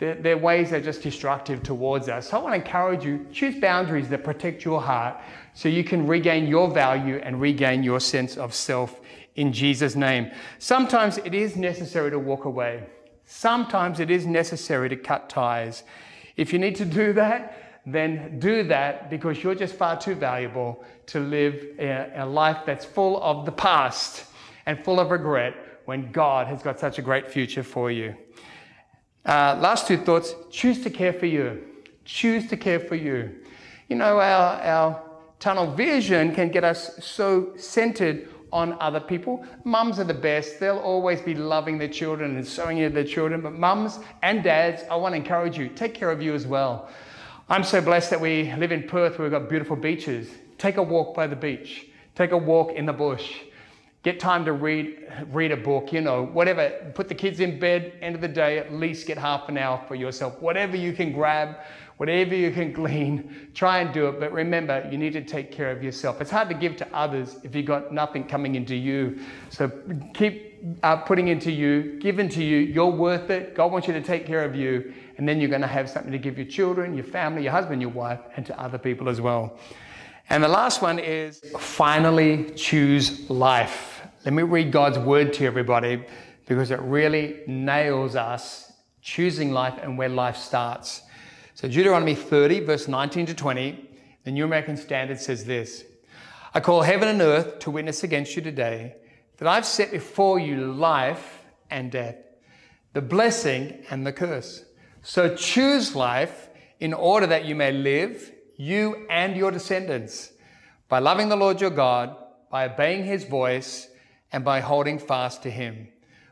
their, 0.02 0.16
their 0.16 0.36
ways 0.36 0.72
are 0.72 0.80
just 0.80 1.00
destructive 1.00 1.62
towards 1.62 2.08
us. 2.08 2.30
So 2.30 2.36
I 2.36 2.40
want 2.42 2.54
to 2.54 2.66
encourage 2.66 3.04
you 3.04 3.24
choose 3.32 3.54
boundaries 3.60 4.08
that 4.08 4.24
protect 4.24 4.64
your 4.64 4.80
heart 4.80 5.16
so 5.54 5.68
you 5.68 5.84
can 5.84 6.08
regain 6.08 6.48
your 6.48 6.68
value 6.68 7.20
and 7.22 7.40
regain 7.40 7.84
your 7.84 8.00
sense 8.00 8.36
of 8.36 8.52
self 8.52 9.00
in 9.36 9.52
Jesus' 9.52 9.94
name. 9.94 10.32
Sometimes 10.58 11.18
it 11.18 11.34
is 11.34 11.54
necessary 11.54 12.10
to 12.10 12.18
walk 12.18 12.46
away. 12.46 12.82
Sometimes 13.26 14.00
it 14.00 14.10
is 14.10 14.26
necessary 14.26 14.88
to 14.88 14.96
cut 14.96 15.28
ties. 15.28 15.84
If 16.36 16.52
you 16.52 16.58
need 16.58 16.74
to 16.76 16.84
do 16.84 17.12
that, 17.12 17.80
then 17.86 18.40
do 18.40 18.64
that 18.64 19.08
because 19.08 19.40
you're 19.40 19.54
just 19.54 19.76
far 19.76 20.00
too 20.00 20.16
valuable 20.16 20.82
to 21.06 21.20
live 21.20 21.64
a, 21.78 22.10
a 22.16 22.26
life 22.26 22.58
that's 22.66 22.84
full 22.84 23.22
of 23.22 23.46
the 23.46 23.52
past 23.52 24.24
and 24.66 24.84
full 24.84 24.98
of 24.98 25.12
regret 25.12 25.54
when 25.84 26.10
God 26.10 26.48
has 26.48 26.60
got 26.60 26.80
such 26.80 26.98
a 26.98 27.02
great 27.02 27.30
future 27.30 27.62
for 27.62 27.88
you. 27.88 28.16
Uh, 29.24 29.56
last 29.60 29.86
two 29.86 29.96
thoughts 29.96 30.34
choose 30.50 30.82
to 30.82 30.90
care 30.90 31.12
for 31.12 31.26
you. 31.26 31.62
Choose 32.04 32.48
to 32.48 32.56
care 32.56 32.80
for 32.80 32.96
you. 32.96 33.30
You 33.88 33.96
know, 33.96 34.18
our, 34.18 34.60
our 34.62 35.02
tunnel 35.38 35.72
vision 35.72 36.34
can 36.34 36.50
get 36.50 36.64
us 36.64 37.04
so 37.04 37.56
centered 37.56 38.28
on 38.52 38.76
other 38.80 39.00
people. 39.00 39.44
Mums 39.64 39.98
are 39.98 40.04
the 40.04 40.14
best. 40.14 40.60
They'll 40.60 40.78
always 40.78 41.20
be 41.20 41.34
loving 41.34 41.78
their 41.78 41.88
children 41.88 42.36
and 42.36 42.46
sowing 42.46 42.78
into 42.78 42.94
their 42.94 43.04
children. 43.04 43.40
But 43.40 43.54
mums 43.54 43.98
and 44.22 44.42
dads, 44.42 44.82
I 44.90 44.96
want 44.96 45.14
to 45.14 45.16
encourage 45.16 45.56
you, 45.56 45.68
take 45.68 45.94
care 45.94 46.10
of 46.10 46.20
you 46.20 46.34
as 46.34 46.46
well. 46.46 46.90
I'm 47.48 47.64
so 47.64 47.80
blessed 47.80 48.10
that 48.10 48.20
we 48.20 48.52
live 48.54 48.72
in 48.72 48.84
Perth 48.84 49.18
where 49.18 49.28
we've 49.28 49.38
got 49.38 49.48
beautiful 49.48 49.76
beaches. 49.76 50.28
Take 50.58 50.76
a 50.76 50.82
walk 50.82 51.14
by 51.14 51.26
the 51.26 51.36
beach. 51.36 51.86
Take 52.14 52.32
a 52.32 52.38
walk 52.38 52.72
in 52.72 52.86
the 52.86 52.92
bush. 52.92 53.32
Get 54.02 54.18
time 54.18 54.44
to 54.46 54.52
read, 54.52 55.08
read 55.30 55.52
a 55.52 55.56
book, 55.56 55.92
you 55.92 56.00
know, 56.00 56.24
whatever. 56.24 56.70
Put 56.94 57.08
the 57.08 57.14
kids 57.14 57.38
in 57.38 57.60
bed, 57.60 57.92
end 58.02 58.16
of 58.16 58.20
the 58.20 58.26
day, 58.26 58.58
at 58.58 58.72
least 58.72 59.06
get 59.06 59.16
half 59.16 59.48
an 59.48 59.56
hour 59.56 59.80
for 59.86 59.94
yourself. 59.94 60.40
Whatever 60.42 60.76
you 60.76 60.92
can 60.92 61.12
grab, 61.12 61.58
whatever 61.98 62.34
you 62.34 62.50
can 62.50 62.72
glean, 62.80 63.50
try 63.54 63.78
and 63.78 63.94
do 63.94 64.08
it. 64.08 64.18
But 64.18 64.32
remember, 64.32 64.88
you 64.90 64.98
need 64.98 65.12
to 65.12 65.22
take 65.22 65.52
care 65.52 65.70
of 65.70 65.84
yourself. 65.84 66.20
It's 66.20 66.32
hard 66.32 66.48
to 66.48 66.54
give 66.54 66.76
to 66.78 66.94
others 66.94 67.36
if 67.44 67.54
you've 67.54 67.66
got 67.66 67.92
nothing 67.92 68.24
coming 68.24 68.56
into 68.56 68.74
you. 68.74 69.20
So 69.50 69.70
keep 70.14 70.52
uh, 70.82 70.96
putting 70.96 71.28
into 71.28 71.52
you, 71.52 72.00
give 72.00 72.16
to 72.16 72.42
you. 72.42 72.58
You're 72.58 72.90
worth 72.90 73.30
it. 73.30 73.54
God 73.54 73.70
wants 73.70 73.86
you 73.86 73.94
to 73.94 74.02
take 74.02 74.26
care 74.26 74.44
of 74.44 74.56
you. 74.56 74.92
And 75.16 75.28
then 75.28 75.40
you're 75.40 75.50
going 75.50 75.62
to 75.62 75.68
have 75.68 75.88
something 75.88 76.10
to 76.10 76.18
give 76.18 76.38
your 76.38 76.46
children, 76.48 76.94
your 76.94 77.04
family, 77.04 77.44
your 77.44 77.52
husband, 77.52 77.80
your 77.80 77.90
wife, 77.90 78.18
and 78.36 78.44
to 78.46 78.60
other 78.60 78.78
people 78.78 79.08
as 79.08 79.20
well. 79.20 79.56
And 80.28 80.42
the 80.42 80.48
last 80.48 80.82
one 80.82 80.98
is 80.98 81.40
finally 81.58 82.50
choose 82.56 83.28
life. 83.30 83.91
Let 84.24 84.34
me 84.34 84.44
read 84.44 84.70
God's 84.70 85.00
word 85.00 85.32
to 85.32 85.46
everybody 85.46 86.04
because 86.46 86.70
it 86.70 86.78
really 86.80 87.40
nails 87.48 88.14
us 88.14 88.72
choosing 89.00 89.50
life 89.50 89.80
and 89.82 89.98
where 89.98 90.08
life 90.08 90.36
starts. 90.36 91.02
So, 91.54 91.66
Deuteronomy 91.66 92.14
30, 92.14 92.60
verse 92.60 92.86
19 92.86 93.26
to 93.26 93.34
20, 93.34 93.90
the 94.22 94.30
New 94.30 94.44
American 94.44 94.76
Standard 94.76 95.18
says 95.18 95.44
this 95.44 95.82
I 96.54 96.60
call 96.60 96.82
heaven 96.82 97.08
and 97.08 97.20
earth 97.20 97.58
to 97.60 97.72
witness 97.72 98.04
against 98.04 98.36
you 98.36 98.42
today 98.42 98.94
that 99.38 99.48
I've 99.48 99.66
set 99.66 99.90
before 99.90 100.38
you 100.38 100.72
life 100.72 101.44
and 101.68 101.90
death, 101.90 102.16
the 102.92 103.02
blessing 103.02 103.84
and 103.90 104.06
the 104.06 104.12
curse. 104.12 104.64
So 105.02 105.34
choose 105.34 105.96
life 105.96 106.48
in 106.78 106.94
order 106.94 107.26
that 107.26 107.44
you 107.44 107.56
may 107.56 107.72
live, 107.72 108.30
you 108.56 109.04
and 109.10 109.36
your 109.36 109.50
descendants, 109.50 110.30
by 110.88 111.00
loving 111.00 111.28
the 111.28 111.34
Lord 111.34 111.60
your 111.60 111.70
God, 111.70 112.16
by 112.52 112.66
obeying 112.66 113.02
his 113.02 113.24
voice, 113.24 113.88
and 114.32 114.44
by 114.44 114.60
holding 114.60 114.98
fast 114.98 115.42
to 115.42 115.50
him. 115.50 115.88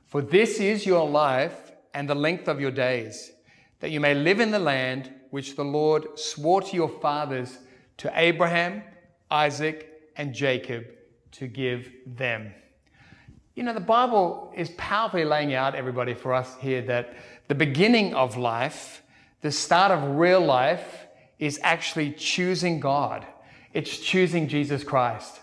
For 0.06 0.22
this 0.22 0.58
is 0.58 0.86
your 0.86 1.08
life 1.08 1.72
and 1.94 2.08
the 2.08 2.14
length 2.14 2.48
of 2.48 2.60
your 2.60 2.70
days, 2.70 3.32
that 3.80 3.90
you 3.90 4.00
may 4.00 4.14
live 4.14 4.40
in 4.40 4.50
the 4.50 4.58
land 4.58 5.12
which 5.30 5.56
the 5.56 5.64
Lord 5.64 6.18
swore 6.18 6.62
to 6.62 6.76
your 6.76 6.88
fathers, 6.88 7.58
to 7.98 8.10
Abraham, 8.14 8.82
Isaac, 9.30 9.88
and 10.16 10.34
Jacob, 10.34 10.84
to 11.32 11.46
give 11.46 11.92
them. 12.06 12.52
You 13.54 13.62
know, 13.62 13.74
the 13.74 13.80
Bible 13.80 14.52
is 14.56 14.70
powerfully 14.70 15.24
laying 15.24 15.54
out, 15.54 15.74
everybody, 15.74 16.14
for 16.14 16.32
us 16.32 16.56
here 16.60 16.82
that 16.82 17.14
the 17.48 17.54
beginning 17.54 18.14
of 18.14 18.36
life, 18.36 19.02
the 19.42 19.52
start 19.52 19.92
of 19.92 20.16
real 20.16 20.40
life, 20.40 21.06
is 21.38 21.60
actually 21.62 22.12
choosing 22.12 22.80
God. 22.80 23.26
It's 23.72 23.98
choosing 23.98 24.48
Jesus 24.48 24.82
Christ. 24.84 25.40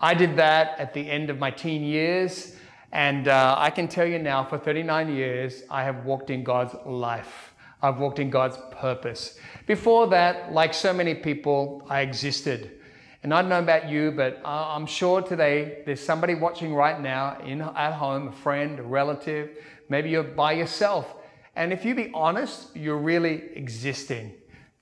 I 0.00 0.12
did 0.12 0.36
that 0.36 0.78
at 0.78 0.92
the 0.92 1.10
end 1.10 1.30
of 1.30 1.38
my 1.38 1.50
teen 1.50 1.82
years, 1.82 2.54
and 2.92 3.28
uh, 3.28 3.54
I 3.58 3.70
can 3.70 3.88
tell 3.88 4.06
you 4.06 4.18
now, 4.18 4.44
for 4.44 4.58
39 4.58 5.14
years, 5.14 5.62
I 5.70 5.84
have 5.84 6.04
walked 6.04 6.30
in 6.30 6.44
God's 6.44 6.74
life. 6.84 7.54
I've 7.82 7.98
walked 7.98 8.18
in 8.18 8.30
God's 8.30 8.58
purpose. 8.72 9.38
Before 9.66 10.06
that, 10.08 10.52
like 10.52 10.74
so 10.74 10.92
many 10.92 11.14
people, 11.14 11.86
I 11.88 12.00
existed. 12.00 12.80
And 13.22 13.32
I 13.32 13.40
don't 13.40 13.48
know 13.48 13.58
about 13.58 13.88
you, 13.88 14.12
but 14.12 14.40
I'm 14.44 14.86
sure 14.86 15.22
today 15.22 15.82
there's 15.86 16.00
somebody 16.00 16.34
watching 16.34 16.74
right 16.74 17.00
now 17.00 17.38
in, 17.40 17.60
at 17.60 17.92
home, 17.92 18.28
a 18.28 18.32
friend, 18.32 18.78
a 18.78 18.82
relative, 18.82 19.58
maybe 19.88 20.10
you're 20.10 20.22
by 20.22 20.52
yourself. 20.52 21.14
And 21.54 21.72
if 21.72 21.84
you 21.84 21.94
be 21.94 22.10
honest, 22.12 22.76
you're 22.76 22.98
really 22.98 23.42
existing. 23.54 24.34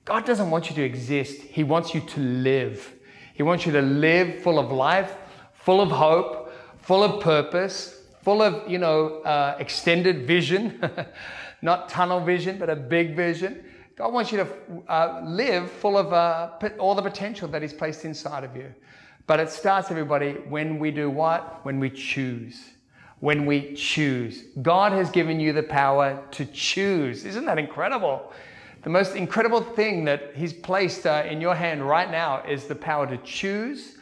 God 0.03 0.25
doesn't 0.25 0.51
want 0.51 0.69
you 0.69 0.75
to 0.75 0.83
exist, 0.83 1.41
He 1.41 1.63
wants 1.63 1.93
you 1.93 2.01
to 2.01 2.19
live. 2.19 2.93
He 3.35 3.43
wants 3.43 3.65
you 3.65 3.73
to 3.73 3.81
live 3.81 4.41
full 4.41 4.57
of 4.57 4.71
life, 4.71 5.13
full 5.53 5.81
of 5.81 5.91
hope, 5.91 6.53
full 6.77 7.03
of 7.03 7.21
purpose, 7.21 8.01
full 8.23 8.41
of, 8.41 8.69
you 8.69 8.77
know, 8.77 9.19
uh, 9.23 9.57
extended 9.59 10.25
vision, 10.25 10.81
not 11.61 11.89
tunnel 11.89 12.21
vision, 12.21 12.57
but 12.57 12.69
a 12.69 12.75
big 12.77 13.13
vision. 13.13 13.61
God 13.97 14.13
wants 14.13 14.31
you 14.31 14.37
to 14.37 14.47
uh, 14.87 15.21
live 15.25 15.69
full 15.69 15.97
of 15.97 16.13
uh, 16.13 16.51
all 16.79 16.95
the 16.95 17.01
potential 17.01 17.49
that 17.49 17.61
He's 17.61 17.73
placed 17.73 18.05
inside 18.05 18.45
of 18.45 18.55
you. 18.55 18.73
But 19.27 19.41
it 19.41 19.49
starts, 19.49 19.91
everybody, 19.91 20.31
when 20.47 20.79
we 20.79 20.91
do 20.91 21.09
what? 21.09 21.65
When 21.65 21.77
we 21.77 21.89
choose. 21.89 22.63
When 23.19 23.45
we 23.45 23.73
choose. 23.73 24.43
God 24.61 24.93
has 24.93 25.09
given 25.09 25.41
you 25.41 25.51
the 25.51 25.63
power 25.63 26.23
to 26.31 26.45
choose. 26.45 27.25
Isn't 27.25 27.43
that 27.45 27.59
incredible? 27.59 28.31
The 28.85 28.91
most 28.91 29.15
incredible 29.15 29.61
thing 29.61 30.05
that 30.05 30.35
He's 30.35 30.53
placed 30.53 31.07
uh, 31.07 31.23
in 31.27 31.41
your 31.41 31.55
hand 31.55 31.85
right 31.85 32.09
now 32.09 32.43
is 32.43 32.65
the 32.65 32.75
power 32.75 33.07
to 33.07 33.17
choose. 33.17 33.95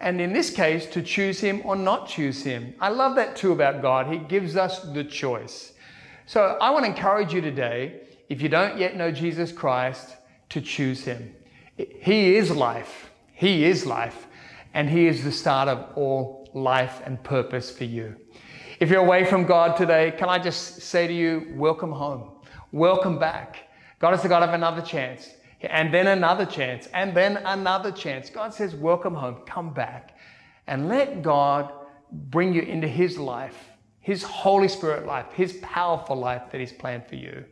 And 0.00 0.20
in 0.20 0.34
this 0.34 0.50
case, 0.50 0.84
to 0.90 1.00
choose 1.00 1.40
Him 1.40 1.62
or 1.64 1.74
not 1.74 2.06
choose 2.06 2.42
Him. 2.42 2.74
I 2.78 2.90
love 2.90 3.16
that 3.16 3.36
too 3.36 3.52
about 3.52 3.80
God. 3.80 4.06
He 4.06 4.18
gives 4.18 4.54
us 4.54 4.80
the 4.80 5.02
choice. 5.02 5.72
So 6.26 6.58
I 6.60 6.68
want 6.68 6.84
to 6.84 6.90
encourage 6.90 7.32
you 7.32 7.40
today 7.40 8.02
if 8.28 8.42
you 8.42 8.50
don't 8.50 8.76
yet 8.76 8.96
know 8.96 9.10
Jesus 9.10 9.50
Christ, 9.50 10.16
to 10.50 10.60
choose 10.60 11.04
him. 11.04 11.34
He 11.76 12.36
is 12.36 12.50
life. 12.50 13.10
He 13.32 13.64
is 13.64 13.86
life. 13.86 14.26
And 14.74 14.90
he 14.90 15.06
is 15.06 15.24
the 15.24 15.32
start 15.32 15.68
of 15.68 15.96
all 15.96 16.50
life 16.52 17.00
and 17.06 17.22
purpose 17.24 17.70
for 17.70 17.84
you. 17.84 18.14
If 18.78 18.90
you're 18.90 19.00
away 19.00 19.24
from 19.24 19.46
God 19.46 19.76
today, 19.76 20.12
can 20.18 20.28
I 20.28 20.38
just 20.38 20.82
say 20.82 21.06
to 21.06 21.14
you, 21.14 21.54
welcome 21.54 21.92
home. 21.92 22.32
Welcome 22.72 23.18
back. 23.18 23.67
God 23.98 24.14
is 24.14 24.22
the 24.22 24.28
God 24.28 24.42
of 24.42 24.54
another 24.54 24.82
chance. 24.82 25.30
And 25.60 25.92
then 25.92 26.06
another 26.06 26.46
chance. 26.46 26.88
And 26.94 27.16
then 27.16 27.38
another 27.38 27.90
chance. 27.90 28.30
God 28.30 28.54
says, 28.54 28.74
welcome 28.74 29.14
home. 29.14 29.38
Come 29.46 29.72
back. 29.72 30.16
And 30.66 30.88
let 30.88 31.22
God 31.22 31.72
bring 32.12 32.54
you 32.54 32.62
into 32.62 32.86
his 32.86 33.18
life, 33.18 33.70
his 34.00 34.22
Holy 34.22 34.68
Spirit 34.68 35.06
life, 35.06 35.26
his 35.32 35.54
powerful 35.62 36.16
life 36.16 36.42
that 36.52 36.60
he's 36.60 36.72
planned 36.72 37.06
for 37.06 37.16
you. 37.16 37.44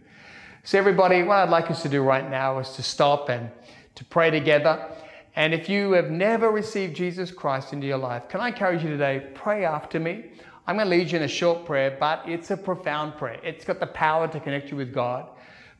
So, 0.62 0.78
everybody, 0.78 1.22
what 1.22 1.36
I'd 1.36 1.48
like 1.48 1.70
us 1.70 1.82
to 1.82 1.88
do 1.88 2.02
right 2.02 2.28
now 2.28 2.58
is 2.58 2.70
to 2.70 2.82
stop 2.82 3.28
and 3.28 3.50
to 3.94 4.04
pray 4.04 4.30
together. 4.30 4.88
And 5.36 5.52
if 5.52 5.68
you 5.68 5.92
have 5.92 6.10
never 6.10 6.50
received 6.50 6.96
Jesus 6.96 7.30
Christ 7.30 7.72
into 7.72 7.86
your 7.86 7.98
life, 7.98 8.28
can 8.28 8.40
I 8.40 8.48
encourage 8.48 8.82
you 8.82 8.88
today? 8.88 9.28
Pray 9.34 9.64
after 9.64 10.00
me. 10.00 10.30
I'm 10.66 10.76
going 10.76 10.86
to 10.86 10.90
lead 10.90 11.12
you 11.12 11.18
in 11.18 11.24
a 11.24 11.28
short 11.28 11.64
prayer, 11.66 11.96
but 12.00 12.22
it's 12.26 12.50
a 12.50 12.56
profound 12.56 13.16
prayer. 13.16 13.38
It's 13.44 13.64
got 13.64 13.78
the 13.78 13.86
power 13.86 14.26
to 14.26 14.40
connect 14.40 14.70
you 14.70 14.76
with 14.76 14.92
God. 14.92 15.28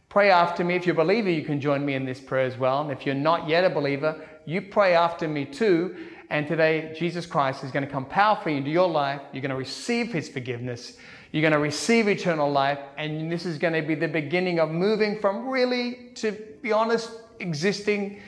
Pray 0.09 0.31
after 0.31 0.65
me. 0.65 0.75
If 0.75 0.87
you're 0.87 0.95
a 0.95 1.05
believer, 1.05 1.31
you 1.31 1.43
can 1.43 1.61
join 1.61 1.85
me 1.85 1.95
in 1.95 2.05
this 2.05 2.21
prayer 2.21 2.47
as 2.47 2.57
well. 2.57 2.81
And 2.81 2.91
if 2.91 3.05
you're 3.05 3.15
not 3.15 3.49
yet 3.49 3.65
a 3.65 3.71
believer, 3.71 4.21
you 4.47 4.63
pray 4.63 4.95
after 4.95 5.29
me 5.29 5.45
too. 5.45 5.97
And 6.31 6.47
today, 6.47 6.95
Jesus 6.99 7.27
Christ 7.27 7.65
is 7.65 7.71
going 7.71 7.85
to 7.85 7.91
come 7.91 8.05
powerfully 8.05 8.57
into 8.57 8.71
your 8.71 8.89
life. 8.89 9.21
You're 9.33 9.43
going 9.43 9.51
to 9.51 9.57
receive 9.57 10.13
his 10.13 10.29
forgiveness. 10.29 10.97
You're 11.33 11.43
going 11.43 11.53
to 11.53 11.59
receive 11.59 12.09
eternal 12.09 12.51
life, 12.51 12.79
and 12.97 13.31
this 13.31 13.45
is 13.45 13.59
going 13.59 13.75
to 13.75 13.83
be 13.83 13.95
the 13.95 14.09
beginning 14.09 14.59
of 14.59 14.71
moving 14.71 15.21
from 15.21 15.49
really, 15.49 16.11
to 16.15 16.33
be 16.63 16.73
honest, 16.73 17.11
existing 17.41 18.21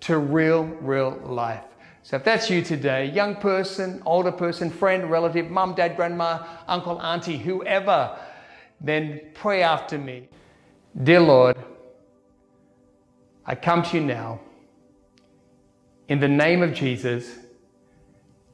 to 0.00 0.18
real, 0.18 0.64
real 0.64 1.18
life. 1.24 1.62
So 2.02 2.16
if 2.16 2.24
that's 2.24 2.50
you 2.50 2.60
today, 2.60 3.06
young 3.06 3.36
person, 3.36 4.02
older 4.04 4.32
person, 4.32 4.68
friend, 4.68 5.10
relative, 5.10 5.50
mum, 5.50 5.74
dad, 5.74 5.96
grandma, 5.96 6.44
uncle, 6.66 7.00
auntie, 7.00 7.38
whoever, 7.38 8.18
then 8.80 9.20
pray 9.34 9.62
after 9.62 9.96
me. 9.96 10.28
Dear 10.96 11.20
Lord, 11.20 11.56
I 13.46 13.54
come 13.54 13.82
to 13.82 13.98
you 13.98 14.04
now 14.04 14.40
in 16.08 16.18
the 16.18 16.28
name 16.28 16.62
of 16.62 16.74
Jesus, 16.74 17.38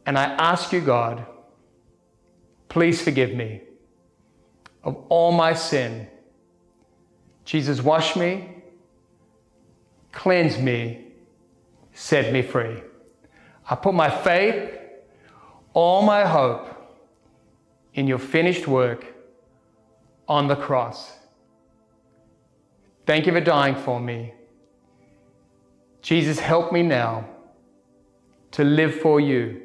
and 0.05 0.19
I 0.19 0.25
ask 0.25 0.73
you, 0.73 0.81
God, 0.81 1.25
please 2.69 3.01
forgive 3.01 3.35
me 3.35 3.63
of 4.85 4.97
all 5.09 5.33
my 5.33 5.55
sin. 5.55 6.07
Jesus, 7.45 7.81
wash 7.81 8.17
me, 8.17 8.63
cleanse 10.13 10.59
me, 10.59 11.07
set 11.95 12.33
me 12.33 12.43
free. 12.43 12.83
I 13.69 13.75
put 13.75 13.95
my 13.95 14.11
faith, 14.11 14.79
all 15.73 16.03
my 16.03 16.25
hope 16.27 16.69
in 17.95 18.07
your 18.07 18.19
finished 18.19 18.69
work 18.69 19.07
on 20.29 20.47
the 20.47 20.57
cross. 20.57 21.13
Thank 23.07 23.27
you 23.27 23.33
for 23.33 23.41
dying 23.41 23.77
for 23.77 24.01
me. 24.01 24.35
Jesus, 26.03 26.41
help 26.41 26.73
me 26.73 26.83
now 26.83 27.29
to 28.51 28.65
live 28.65 28.97
for 28.97 29.21
you 29.21 29.63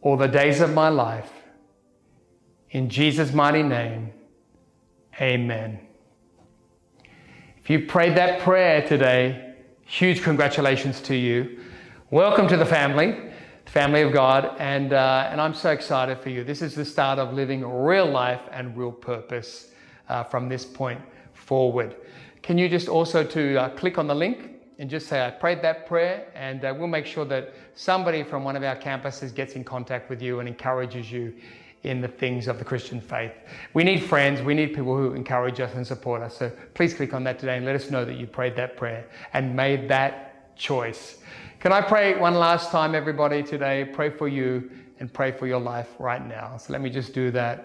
all 0.00 0.16
the 0.16 0.28
days 0.28 0.60
of 0.60 0.72
my 0.72 0.88
life 0.88 1.32
in 2.70 2.90
Jesus' 2.90 3.32
mighty 3.32 3.62
name, 3.62 4.12
amen. 5.20 5.80
If 7.56 7.70
you 7.70 7.86
prayed 7.86 8.16
that 8.16 8.40
prayer 8.40 8.86
today, 8.86 9.54
huge 9.86 10.22
congratulations 10.22 11.00
to 11.02 11.16
you. 11.16 11.60
Welcome 12.10 12.46
to 12.48 12.56
the 12.56 12.66
family, 12.66 13.16
the 13.64 13.70
family 13.70 14.02
of 14.02 14.12
God, 14.12 14.54
and, 14.58 14.92
uh, 14.92 15.28
and 15.30 15.40
I'm 15.40 15.54
so 15.54 15.70
excited 15.70 16.18
for 16.20 16.28
you. 16.28 16.44
This 16.44 16.60
is 16.60 16.74
the 16.74 16.84
start 16.84 17.18
of 17.18 17.32
living 17.32 17.66
real 17.66 18.06
life 18.06 18.42
and 18.52 18.76
real 18.76 18.92
purpose 18.92 19.70
uh, 20.08 20.24
from 20.24 20.48
this 20.48 20.64
point 20.64 21.00
forward. 21.48 21.96
Can 22.42 22.58
you 22.58 22.68
just 22.68 22.88
also 22.88 23.24
to 23.24 23.56
uh, 23.56 23.68
click 23.70 23.96
on 23.96 24.06
the 24.06 24.14
link 24.14 24.38
and 24.78 24.88
just 24.88 25.08
say, 25.08 25.26
I 25.26 25.30
prayed 25.30 25.62
that 25.62 25.86
prayer, 25.86 26.26
and 26.34 26.64
uh, 26.64 26.74
we'll 26.76 26.94
make 26.98 27.06
sure 27.06 27.24
that 27.24 27.54
somebody 27.74 28.22
from 28.22 28.44
one 28.44 28.54
of 28.54 28.62
our 28.62 28.76
campuses 28.76 29.34
gets 29.34 29.54
in 29.54 29.64
contact 29.64 30.10
with 30.10 30.20
you 30.20 30.40
and 30.40 30.48
encourages 30.48 31.10
you 31.10 31.34
in 31.84 32.00
the 32.00 32.08
things 32.08 32.48
of 32.48 32.58
the 32.58 32.64
Christian 32.64 33.00
faith. 33.00 33.32
We 33.72 33.82
need 33.82 34.02
friends, 34.02 34.42
we 34.42 34.54
need 34.54 34.68
people 34.74 34.94
who 34.94 35.14
encourage 35.14 35.58
us 35.58 35.72
and 35.74 35.86
support 35.86 36.20
us. 36.22 36.36
So 36.36 36.52
please 36.74 36.92
click 36.92 37.14
on 37.14 37.24
that 37.24 37.38
today 37.38 37.56
and 37.56 37.64
let 37.64 37.74
us 37.74 37.90
know 37.90 38.04
that 38.04 38.16
you 38.18 38.26
prayed 38.26 38.54
that 38.56 38.76
prayer 38.76 39.06
and 39.32 39.56
made 39.56 39.88
that 39.88 40.54
choice. 40.56 41.18
Can 41.60 41.72
I 41.72 41.80
pray 41.80 42.18
one 42.18 42.34
last 42.34 42.70
time, 42.70 42.94
everybody, 42.94 43.42
today? 43.42 43.88
Pray 43.92 44.10
for 44.10 44.28
you 44.28 44.70
and 45.00 45.10
pray 45.10 45.32
for 45.32 45.46
your 45.46 45.60
life 45.60 45.88
right 45.98 46.24
now. 46.24 46.56
So 46.58 46.72
let 46.72 46.82
me 46.82 46.90
just 46.90 47.14
do 47.14 47.30
that. 47.30 47.64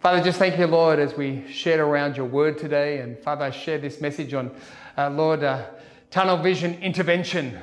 Father, 0.00 0.22
just 0.22 0.38
thank 0.38 0.56
you, 0.56 0.66
Lord, 0.66 1.00
as 1.00 1.16
we 1.16 1.44
shared 1.50 1.80
around 1.80 2.16
your 2.16 2.26
word 2.26 2.56
today. 2.56 3.00
And 3.00 3.18
Father, 3.18 3.46
I 3.46 3.50
share 3.50 3.78
this 3.78 4.00
message 4.00 4.32
on, 4.32 4.54
uh, 4.96 5.10
Lord, 5.10 5.42
uh, 5.42 5.66
tunnel 6.10 6.36
vision 6.36 6.80
intervention. 6.80 7.58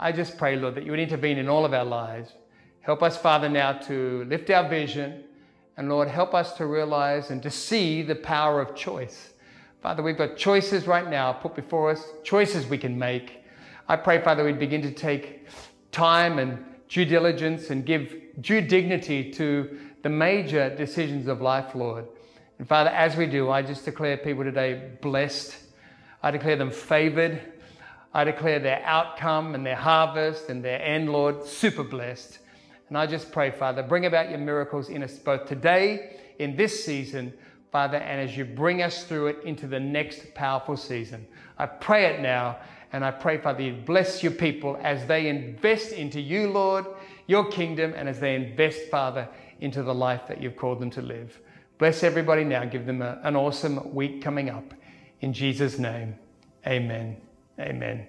I 0.00 0.10
just 0.10 0.38
pray, 0.38 0.56
Lord, 0.56 0.76
that 0.76 0.84
you 0.84 0.92
would 0.92 1.00
intervene 1.00 1.36
in 1.36 1.46
all 1.46 1.64
of 1.66 1.74
our 1.74 1.84
lives. 1.84 2.32
Help 2.80 3.02
us, 3.02 3.18
Father, 3.18 3.50
now 3.50 3.72
to 3.72 4.24
lift 4.24 4.48
our 4.48 4.66
vision 4.66 5.24
and 5.76 5.88
Lord, 5.88 6.08
help 6.08 6.34
us 6.34 6.54
to 6.54 6.66
realize 6.66 7.30
and 7.30 7.42
to 7.42 7.50
see 7.50 8.02
the 8.02 8.14
power 8.14 8.60
of 8.60 8.74
choice. 8.76 9.34
Father, 9.82 10.02
we've 10.02 10.16
got 10.16 10.36
choices 10.36 10.86
right 10.86 11.08
now 11.08 11.32
put 11.32 11.54
before 11.54 11.90
us, 11.90 12.02
choices 12.22 12.66
we 12.66 12.78
can 12.78 12.98
make. 12.98 13.44
I 13.88 13.96
pray, 13.96 14.22
Father, 14.22 14.44
we'd 14.44 14.58
begin 14.58 14.82
to 14.82 14.92
take 14.92 15.48
time 15.90 16.38
and 16.38 16.64
due 16.88 17.04
diligence 17.04 17.70
and 17.70 17.84
give 17.84 18.14
due 18.40 18.60
dignity 18.60 19.30
to 19.32 19.78
the 20.04 20.10
major 20.10 20.68
decisions 20.76 21.28
of 21.28 21.40
life, 21.40 21.74
Lord. 21.74 22.04
And 22.58 22.68
Father, 22.68 22.90
as 22.90 23.16
we 23.16 23.24
do, 23.24 23.50
I 23.50 23.62
just 23.62 23.86
declare 23.86 24.18
people 24.18 24.44
today 24.44 24.90
blessed. 25.00 25.56
I 26.22 26.30
declare 26.30 26.56
them 26.56 26.70
favored. 26.70 27.40
I 28.12 28.24
declare 28.24 28.58
their 28.58 28.82
outcome 28.84 29.54
and 29.54 29.64
their 29.64 29.74
harvest 29.74 30.50
and 30.50 30.62
their 30.62 30.80
end, 30.82 31.10
Lord, 31.10 31.46
super 31.46 31.82
blessed. 31.82 32.38
And 32.90 32.98
I 32.98 33.06
just 33.06 33.32
pray, 33.32 33.50
Father, 33.50 33.82
bring 33.82 34.04
about 34.04 34.28
your 34.28 34.38
miracles 34.38 34.90
in 34.90 35.02
us 35.02 35.18
both 35.18 35.46
today, 35.46 36.18
in 36.38 36.54
this 36.54 36.84
season, 36.84 37.32
Father, 37.72 37.96
and 37.96 38.20
as 38.20 38.36
you 38.36 38.44
bring 38.44 38.82
us 38.82 39.04
through 39.04 39.28
it 39.28 39.38
into 39.42 39.66
the 39.66 39.80
next 39.80 40.34
powerful 40.34 40.76
season. 40.76 41.26
I 41.56 41.64
pray 41.64 42.04
it 42.14 42.20
now, 42.20 42.58
and 42.92 43.06
I 43.06 43.10
pray, 43.10 43.38
Father, 43.38 43.62
you 43.62 43.72
bless 43.72 44.22
your 44.22 44.32
people 44.32 44.78
as 44.82 45.06
they 45.06 45.28
invest 45.28 45.92
into 45.92 46.20
you, 46.20 46.50
Lord, 46.50 46.84
your 47.26 47.50
kingdom, 47.50 47.94
and 47.96 48.06
as 48.06 48.20
they 48.20 48.34
invest, 48.34 48.90
Father, 48.90 49.26
into 49.64 49.82
the 49.82 49.94
life 49.94 50.28
that 50.28 50.40
you've 50.40 50.56
called 50.56 50.78
them 50.78 50.90
to 50.90 51.02
live. 51.02 51.40
Bless 51.78 52.04
everybody 52.04 52.44
now. 52.44 52.64
Give 52.64 52.86
them 52.86 53.02
a, 53.02 53.18
an 53.24 53.34
awesome 53.34 53.92
week 53.92 54.22
coming 54.22 54.50
up. 54.50 54.74
In 55.20 55.32
Jesus' 55.32 55.78
name, 55.78 56.14
amen. 56.66 57.16
Amen. 57.58 58.06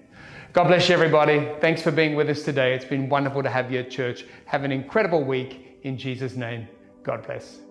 God 0.54 0.66
bless 0.66 0.88
you, 0.88 0.96
everybody. 0.96 1.50
Thanks 1.62 1.82
for 1.82 1.92
being 1.92 2.16
with 2.16 2.30
us 2.30 2.44
today. 2.44 2.74
It's 2.74 2.86
been 2.86 3.10
wonderful 3.10 3.44
to 3.44 3.50
have 3.50 3.72
you 3.72 3.80
at 3.80 3.90
church. 3.90 4.26
Have 4.46 4.64
an 4.64 4.72
incredible 4.72 5.24
week 5.24 5.80
in 5.84 5.98
Jesus' 5.98 6.36
name. 6.36 6.68
God 7.04 7.26
bless. 7.26 7.65